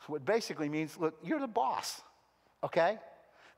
[0.06, 2.02] So it basically means, look, you're the boss,
[2.62, 2.98] okay?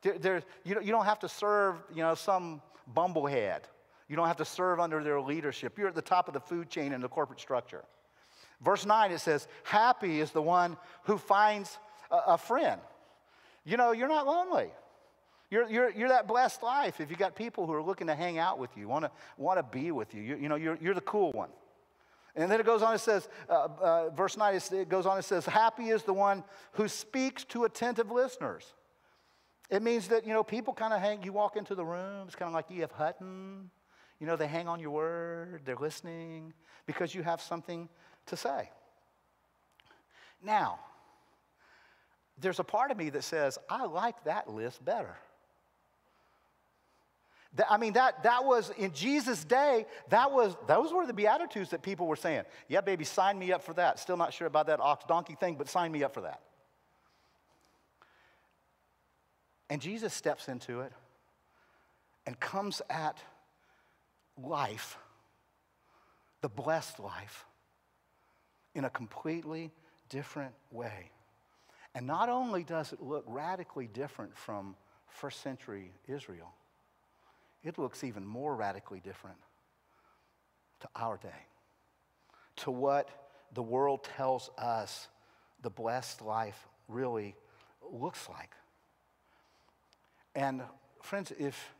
[0.03, 2.63] There, there, you, don't, you don't have to serve, you know, some
[2.95, 3.63] bumblehead.
[4.09, 5.77] You don't have to serve under their leadership.
[5.77, 7.83] You're at the top of the food chain in the corporate structure.
[8.61, 11.79] Verse 9, it says, Happy is the one who finds
[12.11, 12.81] a, a friend.
[13.65, 14.71] You know, you're not lonely.
[15.51, 18.39] You're, you're, you're that blessed life if you got people who are looking to hang
[18.39, 20.23] out with you, want to want to be with you.
[20.23, 20.37] you.
[20.37, 21.51] You know, you're, you're the cool one.
[22.35, 25.25] And then it goes on, it says, uh, uh, verse 9, it goes on, it
[25.25, 28.75] says, Happy is the one who speaks to attentive listeners.
[29.71, 32.37] It means that, you know, people kind of hang, you walk into the room, it's
[32.37, 32.93] kind of like E.F.
[32.93, 33.71] Hutton.
[34.21, 36.53] You know, they hang on your word, they're listening
[36.87, 37.89] because you have something
[38.27, 38.71] to say.
[40.43, 40.79] Now,
[42.39, 45.17] there's a part of me that says, I like that list better.
[47.69, 51.83] I mean, that, that was in Jesus' day, that was, those were the Beatitudes that
[51.83, 52.43] people were saying.
[52.69, 53.99] Yeah, baby, sign me up for that.
[53.99, 56.41] Still not sure about that ox donkey thing, but sign me up for that.
[59.71, 60.93] And Jesus steps into it
[62.27, 63.19] and comes at
[64.37, 64.99] life,
[66.41, 67.47] the blessed life,
[68.75, 69.73] in a completely
[70.09, 71.11] different way.
[71.95, 74.77] And not only does it look radically different from
[75.09, 76.53] first century Israel,
[77.67, 79.39] it looks even more radically different
[80.81, 81.47] to our day,
[82.57, 83.09] to what
[83.55, 85.09] the world tells us
[85.63, 87.35] the blessed life really
[87.91, 88.51] looks like.
[90.35, 90.63] And
[91.03, 91.73] friends, if,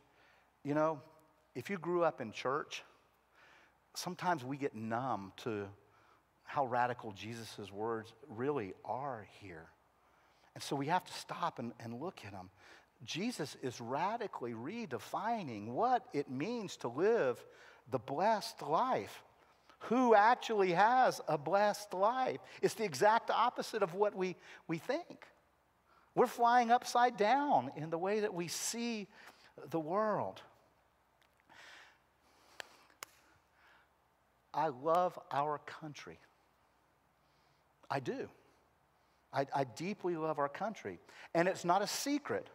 [0.63, 1.01] you know,
[1.53, 2.83] if you grew up in church,
[3.93, 5.67] sometimes we get numb to
[6.43, 9.67] how radical Jesus' words really are here.
[10.55, 12.49] And so we have to stop and, and look at them.
[13.05, 17.43] Jesus is radically redefining what it means to live
[17.91, 19.23] the blessed life.
[19.81, 22.39] Who actually has a blessed life?
[22.61, 24.35] It's the exact opposite of what we,
[24.67, 25.27] we think.
[26.15, 29.07] We're flying upside down in the way that we see
[29.69, 30.41] the world.
[34.53, 36.19] I love our country.
[37.89, 38.27] I do.
[39.31, 40.99] I, I deeply love our country.
[41.35, 42.47] And it's not a secret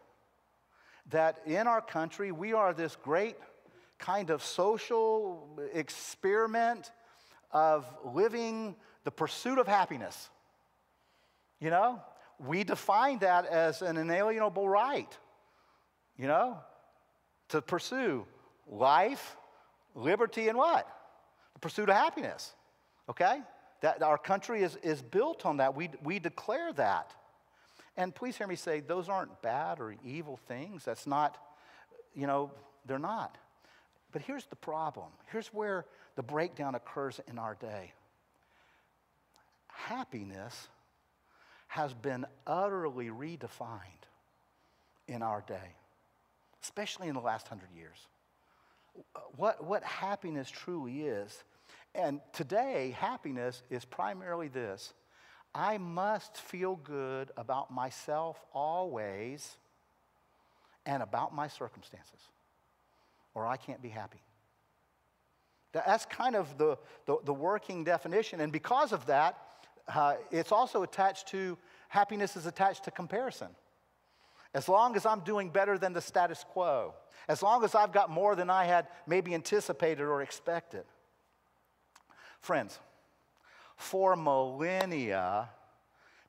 [1.09, 3.35] that in our country we are this great
[3.99, 6.91] kind of social experiment
[7.51, 10.29] of living the pursuit of happiness.
[11.59, 12.01] You know,
[12.39, 15.17] we define that as an inalienable right.
[16.17, 16.57] you know,
[17.49, 18.25] to pursue
[18.67, 19.35] life,
[19.95, 20.87] liberty, and what?
[21.53, 22.53] The pursuit of happiness.
[23.09, 23.41] Okay?
[23.81, 25.75] That our country is, is built on that.
[25.75, 27.13] We, we declare that.
[27.95, 30.83] And please hear me say, those aren't bad or evil things.
[30.85, 31.37] That's not,
[32.15, 32.51] you know,
[32.85, 33.37] they're not.
[34.11, 35.07] But here's the problem.
[35.31, 35.85] Here's where
[36.15, 37.93] the breakdown occurs in our day.
[39.67, 40.67] Happiness
[41.67, 43.79] has been utterly redefined
[45.07, 45.75] in our day,
[46.61, 47.97] especially in the last hundred years.
[49.35, 51.43] What, what happiness truly is.
[51.95, 54.93] And today, happiness is primarily this
[55.55, 59.57] I must feel good about myself always
[60.85, 62.19] and about my circumstances,
[63.35, 64.21] or I can't be happy.
[65.71, 68.41] That's kind of the, the, the working definition.
[68.41, 69.37] And because of that,
[69.87, 73.49] uh, it's also attached to happiness is attached to comparison.
[74.53, 76.93] As long as I'm doing better than the status quo,
[77.27, 80.83] as long as I've got more than I had maybe anticipated or expected.
[82.39, 82.79] Friends,
[83.83, 85.49] for millennia,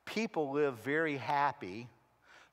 [0.03, 1.87] people lived very happy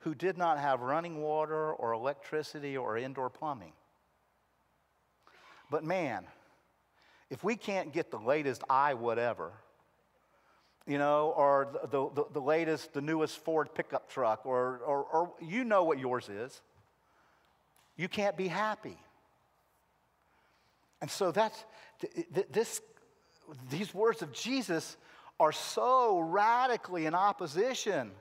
[0.01, 3.73] who did not have running water or electricity or indoor plumbing.
[5.71, 6.25] But man,
[7.31, 9.53] if we can't get the latest i whatever,
[10.87, 15.33] you know, or the, the, the, latest, the newest Ford pickup truck, or, or, or
[15.41, 16.61] you know what yours is,
[17.97, 18.99] you can't be happy.
[21.01, 21.65] And so that's,
[22.51, 22.81] this,
[23.71, 24.97] these words of Jesus
[25.41, 28.13] are so radically in opposition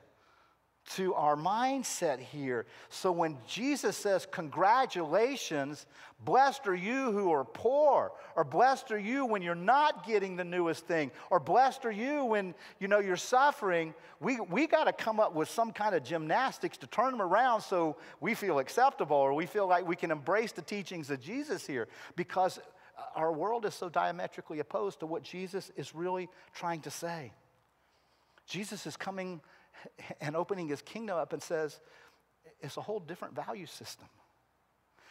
[0.90, 2.66] to our mindset here.
[2.88, 5.86] So when Jesus says, Congratulations,
[6.24, 10.44] blessed are you who are poor, or blessed are you when you're not getting the
[10.44, 14.92] newest thing, or blessed are you when you know you're suffering, we, we got to
[14.92, 19.16] come up with some kind of gymnastics to turn them around so we feel acceptable
[19.16, 22.58] or we feel like we can embrace the teachings of Jesus here because
[22.96, 27.32] Uh, our world is so diametrically opposed to what Jesus is really trying to say.
[28.46, 29.40] Jesus is coming
[30.20, 31.80] and opening his kingdom up and says,
[32.60, 34.08] it's a whole different value system.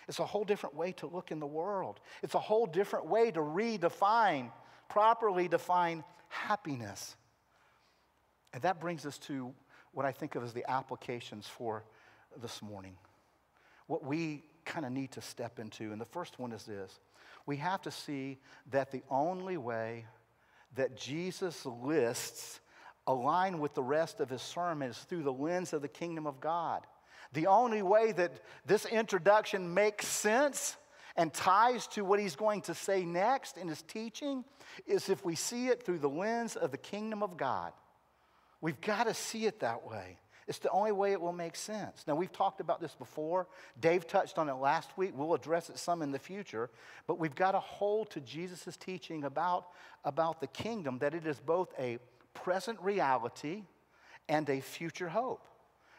[0.08, 2.00] It's a whole different way to look in the world.
[2.24, 4.52] It's a whole different way to redefine,
[4.90, 7.16] properly define happiness.
[8.54, 9.54] And that brings us to
[9.94, 11.84] what I think of as the applications for
[12.42, 12.96] this morning.
[13.88, 15.92] What we kind of need to step into.
[15.92, 17.00] And the first one is this
[17.46, 18.39] we have to see
[18.72, 20.06] that the only way
[20.76, 22.60] that Jesus lists
[23.08, 26.39] align with the rest of his sermon is through the lens of the kingdom of
[26.39, 26.86] God.
[27.34, 28.32] The only way that
[28.66, 30.76] this introduction makes sense
[31.16, 34.46] and ties to what he's going to say next in his teaching
[34.86, 37.74] is if we see it through the lens of the kingdom of God.
[38.62, 40.20] We've got to see it that way.
[40.48, 42.04] It's the only way it will make sense.
[42.08, 43.48] Now, we've talked about this before.
[43.80, 45.14] Dave touched on it last week.
[45.16, 46.70] We'll address it some in the future.
[47.08, 49.68] But we've got to hold to Jesus' teaching about,
[50.04, 52.00] about the kingdom that it is both a
[52.34, 53.64] present reality
[54.28, 55.48] and a future hope.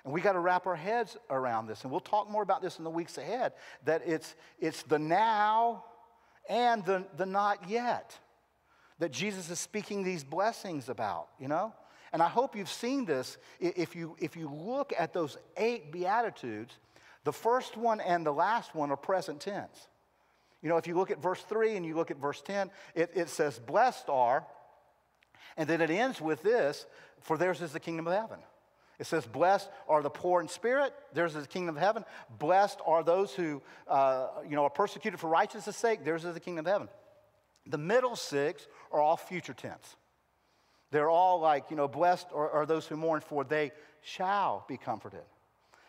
[0.04, 1.82] And we got to wrap our heads around this.
[1.82, 3.52] And we'll talk more about this in the weeks ahead
[3.84, 5.84] that it's, it's the now
[6.48, 8.18] and the, the not yet
[8.98, 11.72] that Jesus is speaking these blessings about, you know?
[12.12, 13.38] And I hope you've seen this.
[13.58, 16.74] If you, if you look at those eight Beatitudes,
[17.24, 19.88] the first one and the last one are present tense.
[20.62, 23.10] You know, if you look at verse 3 and you look at verse 10, it,
[23.14, 24.46] it says, Blessed are
[25.56, 26.86] and then it ends with this
[27.20, 28.38] for theirs is the kingdom of heaven.
[28.98, 32.04] It says, Blessed are the poor in spirit, theirs is the kingdom of heaven.
[32.38, 36.40] Blessed are those who uh, you know, are persecuted for righteousness' sake, theirs is the
[36.40, 36.88] kingdom of heaven.
[37.66, 39.96] The middle six are all future tense.
[40.92, 43.72] They're all like, you know, blessed are, are those who mourn, for they
[44.02, 45.22] shall be comforted.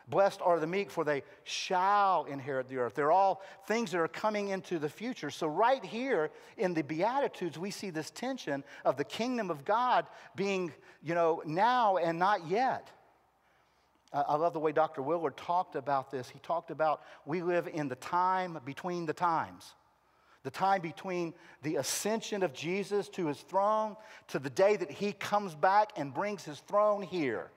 [0.08, 2.96] Blessed are the meek, for they shall inherit the earth.
[2.96, 5.30] They're all things that are coming into the future.
[5.30, 10.06] So, right here in the Beatitudes, we see this tension of the kingdom of God
[10.36, 12.90] being, you know, now and not yet.
[14.14, 15.02] Uh, I love the way Dr.
[15.02, 16.30] Willard talked about this.
[16.30, 19.74] He talked about we live in the time between the times.
[20.44, 23.96] The time between the ascension of Jesus to his throne
[24.28, 27.50] to the day that he comes back and brings his throne here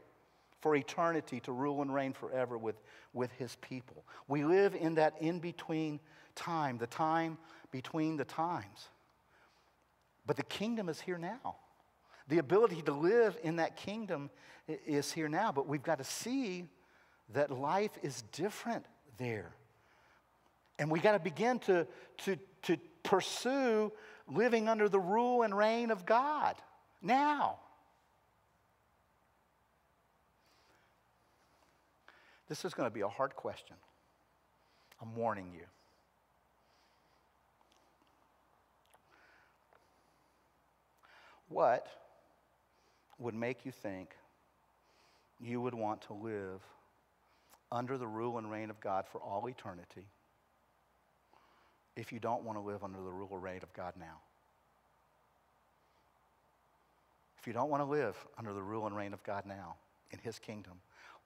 [0.61, 2.81] for eternity to rule and reign forever with,
[3.13, 4.05] with his people.
[4.29, 6.01] We live in that in between
[6.35, 7.39] time, the time
[7.73, 8.89] between the times.
[10.27, 11.57] But the kingdom is here now.
[12.29, 14.31] The ability to live in that kingdom
[14.69, 16.65] is here now, but we've got to see
[17.33, 18.85] that life is different
[19.19, 19.55] there.
[20.79, 21.87] And we've got to begin to,
[22.25, 23.93] to, to pursue
[24.29, 26.57] living under the rule and reign of God
[27.01, 27.59] now.
[32.49, 33.77] This is going to be a hard question.
[35.01, 35.65] I'm warning you.
[41.49, 41.87] What
[43.19, 44.11] would make you think
[45.41, 46.61] you would want to live
[47.71, 50.07] under the rule and reign of God for all eternity
[51.97, 54.21] if you don't want to live under the rule and reign of God now?
[57.39, 59.77] If you don't want to live under the rule and reign of God now
[60.11, 60.75] in His kingdom,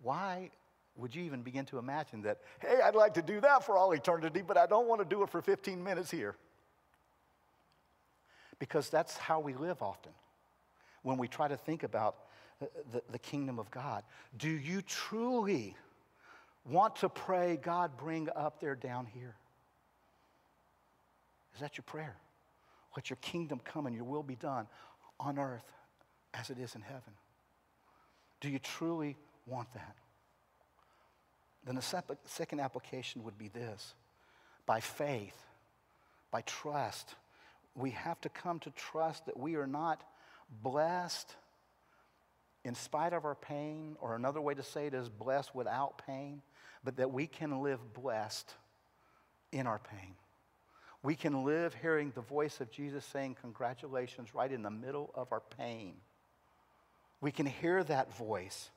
[0.03, 0.51] why
[0.97, 3.93] would you even begin to imagine that, hey, I'd like to do that for all
[3.93, 6.37] eternity, but I don't want to do it for 15 minutes here?
[8.59, 10.13] Because that's how we live often
[11.03, 12.17] when we try to think about
[12.93, 14.05] the, the kingdom of God.
[14.37, 15.75] Do you truly
[16.69, 19.35] want to pray, God, bring up there down here?
[21.55, 22.17] Is that your prayer?
[22.97, 24.67] Let your kingdom come and your will be done
[25.19, 25.65] on earth
[26.35, 27.15] as it is in heaven.
[28.41, 29.97] Do you truly want that?
[31.65, 33.95] Then the second application would be this
[34.67, 35.37] by faith,
[36.31, 37.15] by trust,
[37.75, 40.03] we have to come to trust that we are not
[40.63, 41.35] blessed
[42.65, 46.43] in spite of our pain, or another way to say it is blessed without pain,
[46.85, 48.55] but that we can live blessed
[49.51, 50.15] in our pain.
[51.03, 55.33] We can live hearing the voice of Jesus saying, Congratulations, right in the middle of
[55.33, 55.95] our pain.
[57.21, 58.71] We can hear that voice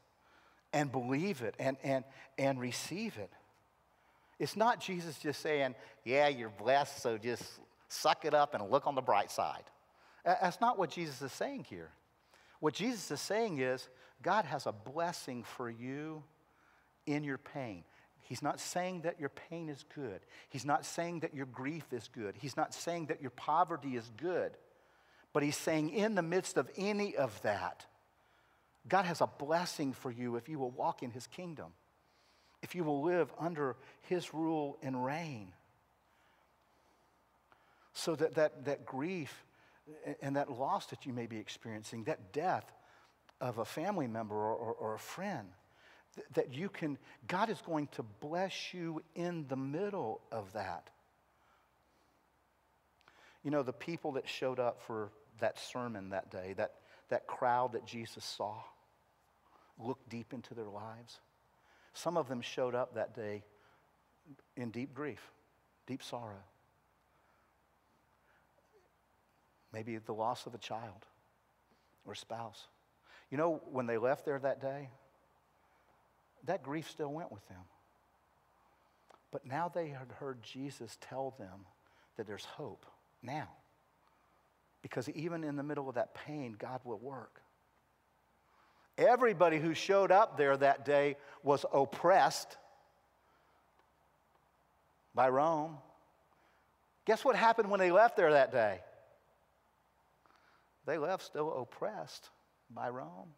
[0.72, 2.04] and believe it and, and,
[2.38, 3.30] and receive it.
[4.40, 7.44] It's not Jesus just saying, Yeah, you're blessed, so just
[7.90, 9.64] suck it up and look on the bright side.
[10.24, 11.90] That's not what Jesus is saying here.
[12.62, 13.90] What Jesus is saying is,
[14.22, 16.24] God has a blessing for you
[17.06, 17.84] in your pain.
[18.24, 20.22] He's not saying that your pain is good.
[20.50, 22.36] He's not saying that your grief is good.
[22.40, 24.52] He's not saying that your poverty is good.
[25.34, 27.86] But he's saying, in the midst of any of that,
[28.88, 31.74] God has a blessing for you if you will walk in his kingdom,
[32.62, 35.52] if you will live under his rule and reign.
[37.94, 39.44] So that, that, that grief
[40.22, 42.72] and that loss that you may be experiencing, that death
[43.42, 45.50] of a family member or, or, or a friend,
[46.16, 46.98] th- that you can,
[47.28, 50.90] God is going to bless you in the middle of that.
[53.44, 56.76] You know, the people that showed up for that sermon that day, that,
[57.10, 58.56] that crowd that Jesus saw,
[59.78, 61.20] looked deep into their lives.
[61.94, 63.44] Some of them showed up that day
[64.56, 65.32] in deep grief,
[65.88, 66.44] deep sorrow.
[69.74, 71.06] maybe the loss of a child
[72.06, 72.68] or spouse.
[73.32, 74.90] You know, when they left there that day,
[76.46, 77.62] that grief still went with them.
[79.32, 81.66] But now they had heard Jesus tell them
[82.18, 82.86] that there's hope
[83.22, 83.50] now.
[84.82, 87.42] Because even in the middle of that pain, God will work.
[88.98, 92.58] Everybody who showed up there that day was oppressed
[95.16, 95.78] by Rome.
[97.06, 98.82] Guess what happened when they left there that day?
[100.86, 102.30] They left still oppressed
[102.70, 103.30] by Rome.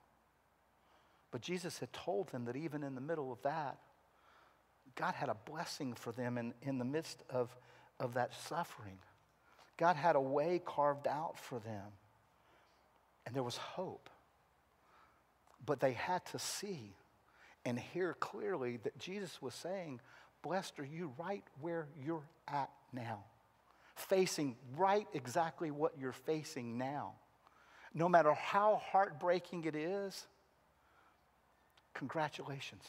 [1.35, 3.75] But Jesus had told them that even in the middle of that,
[4.95, 7.53] God had a blessing for them in, in the midst of,
[7.99, 8.99] of that suffering.
[9.75, 11.87] God had a way carved out for them.
[13.25, 14.09] And there was hope.
[15.65, 16.95] But they had to see
[17.65, 19.99] and hear clearly that Jesus was saying,
[20.41, 23.25] Blessed are you right where you're at now,
[23.97, 27.15] facing right exactly what you're facing now
[27.95, 30.27] no matter how heartbreaking it is,
[31.95, 32.83] congratulations.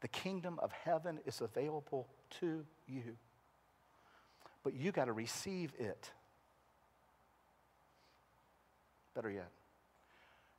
[0.00, 2.06] The kingdom of heaven is available
[2.40, 3.16] to you.
[4.62, 6.10] But you got to receive it.
[9.14, 9.50] Better yet,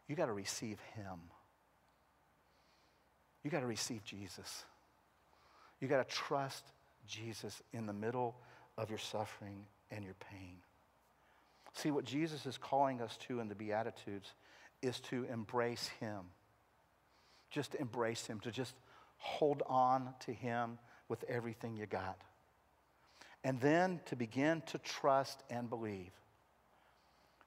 [0.07, 1.19] you got to receive Him.
[3.43, 4.65] You got to receive Jesus.
[5.79, 6.65] You got to trust
[7.07, 8.35] Jesus in the middle
[8.77, 10.57] of your suffering and your pain.
[11.73, 14.33] See, what Jesus is calling us to in the Beatitudes
[14.81, 16.19] is to embrace Him.
[17.49, 18.75] Just embrace Him, to just
[19.17, 20.77] hold on to Him
[21.07, 22.17] with everything you got.
[23.43, 26.11] And then to begin to trust and believe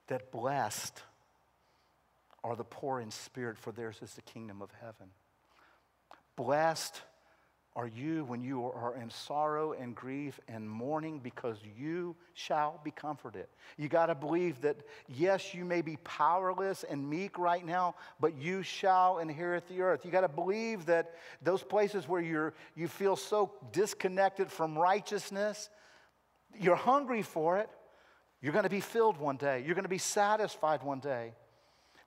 [0.08, 1.02] that blessed
[2.44, 5.10] are the poor in spirit, for theirs is the kingdom of heaven.
[6.34, 7.00] Blessed
[7.74, 12.90] are you when you are in sorrow and grief and mourning because you shall be
[12.90, 13.46] comforted.
[13.78, 14.76] You got to believe that,
[15.08, 20.04] yes, you may be powerless and meek right now, but you shall inherit the earth.
[20.04, 25.70] You got to believe that those places where you're, you feel so disconnected from righteousness,
[26.60, 27.70] you're hungry for it.
[28.42, 31.32] You're going to be filled one day, you're going to be satisfied one day.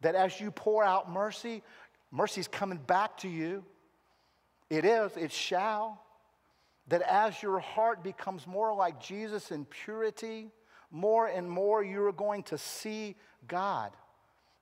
[0.01, 1.63] That as you pour out mercy,
[2.11, 3.63] mercy's coming back to you.
[4.69, 6.01] It is, it shall.
[6.87, 10.51] That as your heart becomes more like Jesus in purity,
[10.91, 13.15] more and more you are going to see
[13.47, 13.91] God.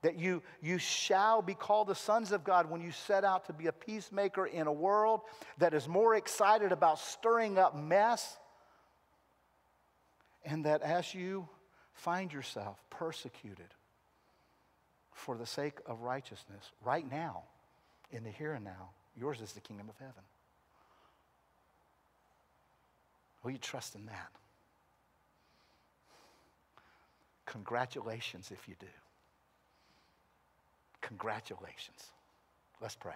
[0.02, 3.52] That you, you shall be called the sons of God when you set out to
[3.52, 5.22] be a peacemaker in a world
[5.58, 8.36] that is more excited about stirring up mess.
[10.44, 11.48] And that as you
[11.94, 13.68] find yourself persecuted
[15.12, 17.44] for the sake of righteousness right now,
[18.10, 20.22] in the here and now, yours is the kingdom of heaven.
[23.42, 24.30] Will you trust in that?
[27.46, 28.86] Congratulations if you do.
[31.02, 32.10] Congratulations.
[32.80, 33.12] Let's pray.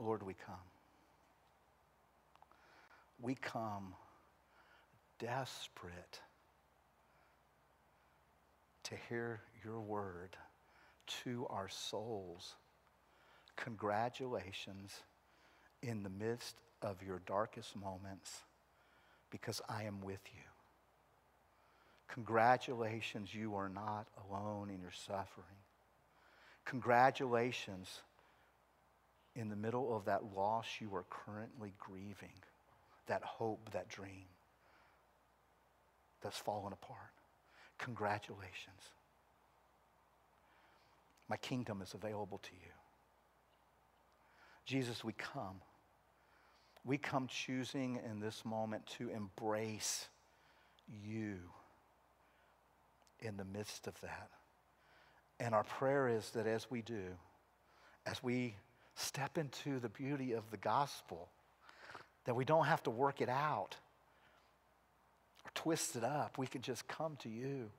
[0.00, 0.54] Lord, we come.
[3.20, 3.94] We come
[5.18, 6.20] desperate
[8.90, 10.36] to hear your word
[11.24, 12.54] to our souls.
[13.56, 14.92] Congratulations
[15.82, 18.42] in the midst of your darkest moments
[19.30, 20.42] because I am with you.
[22.08, 25.46] Congratulations, you are not alone in your suffering.
[26.64, 28.00] Congratulations
[29.36, 32.34] in the middle of that loss you are currently grieving,
[33.06, 34.26] that hope, that dream
[36.22, 37.19] that's fallen apart.
[37.80, 38.92] Congratulations.
[41.28, 42.72] My kingdom is available to you.
[44.66, 45.60] Jesus, we come.
[46.84, 50.08] We come choosing in this moment to embrace
[51.04, 51.36] you
[53.20, 54.28] in the midst of that.
[55.38, 57.04] And our prayer is that as we do,
[58.06, 58.56] as we
[58.94, 61.28] step into the beauty of the gospel,
[62.24, 63.76] that we don't have to work it out
[65.44, 66.38] or twist up.
[66.38, 67.70] We can just come to you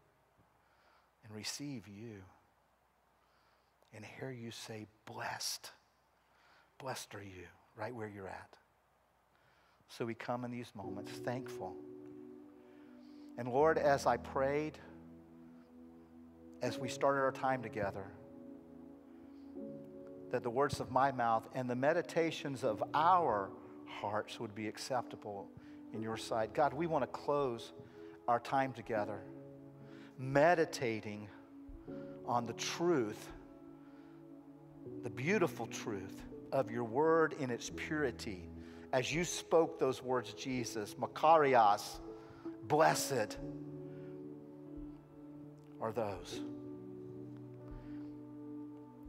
[1.24, 2.24] and receive you
[3.93, 5.72] and hear you say, Blessed.
[6.80, 8.55] Blessed are you, right where you're at.
[9.88, 11.76] So we come in these moments thankful.
[13.38, 14.78] And Lord, as I prayed,
[16.62, 18.05] as we started our time together,
[20.32, 23.49] that the words of my mouth and the meditations of our
[23.86, 25.49] hearts would be acceptable
[25.93, 26.53] in your sight.
[26.53, 27.73] God, we want to close
[28.27, 29.19] our time together
[30.17, 31.27] meditating
[32.27, 33.31] on the truth
[35.03, 36.21] the beautiful truth
[36.51, 38.47] of your word in its purity.
[38.93, 41.99] As you spoke those words, Jesus, Makarios,
[42.63, 43.37] blessed
[45.79, 46.41] are those.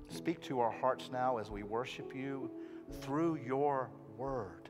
[0.09, 2.51] Speak to our hearts now as we worship you
[3.01, 4.69] through your word.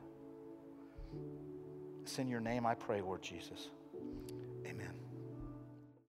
[2.03, 3.69] It's in your name I pray, Lord Jesus.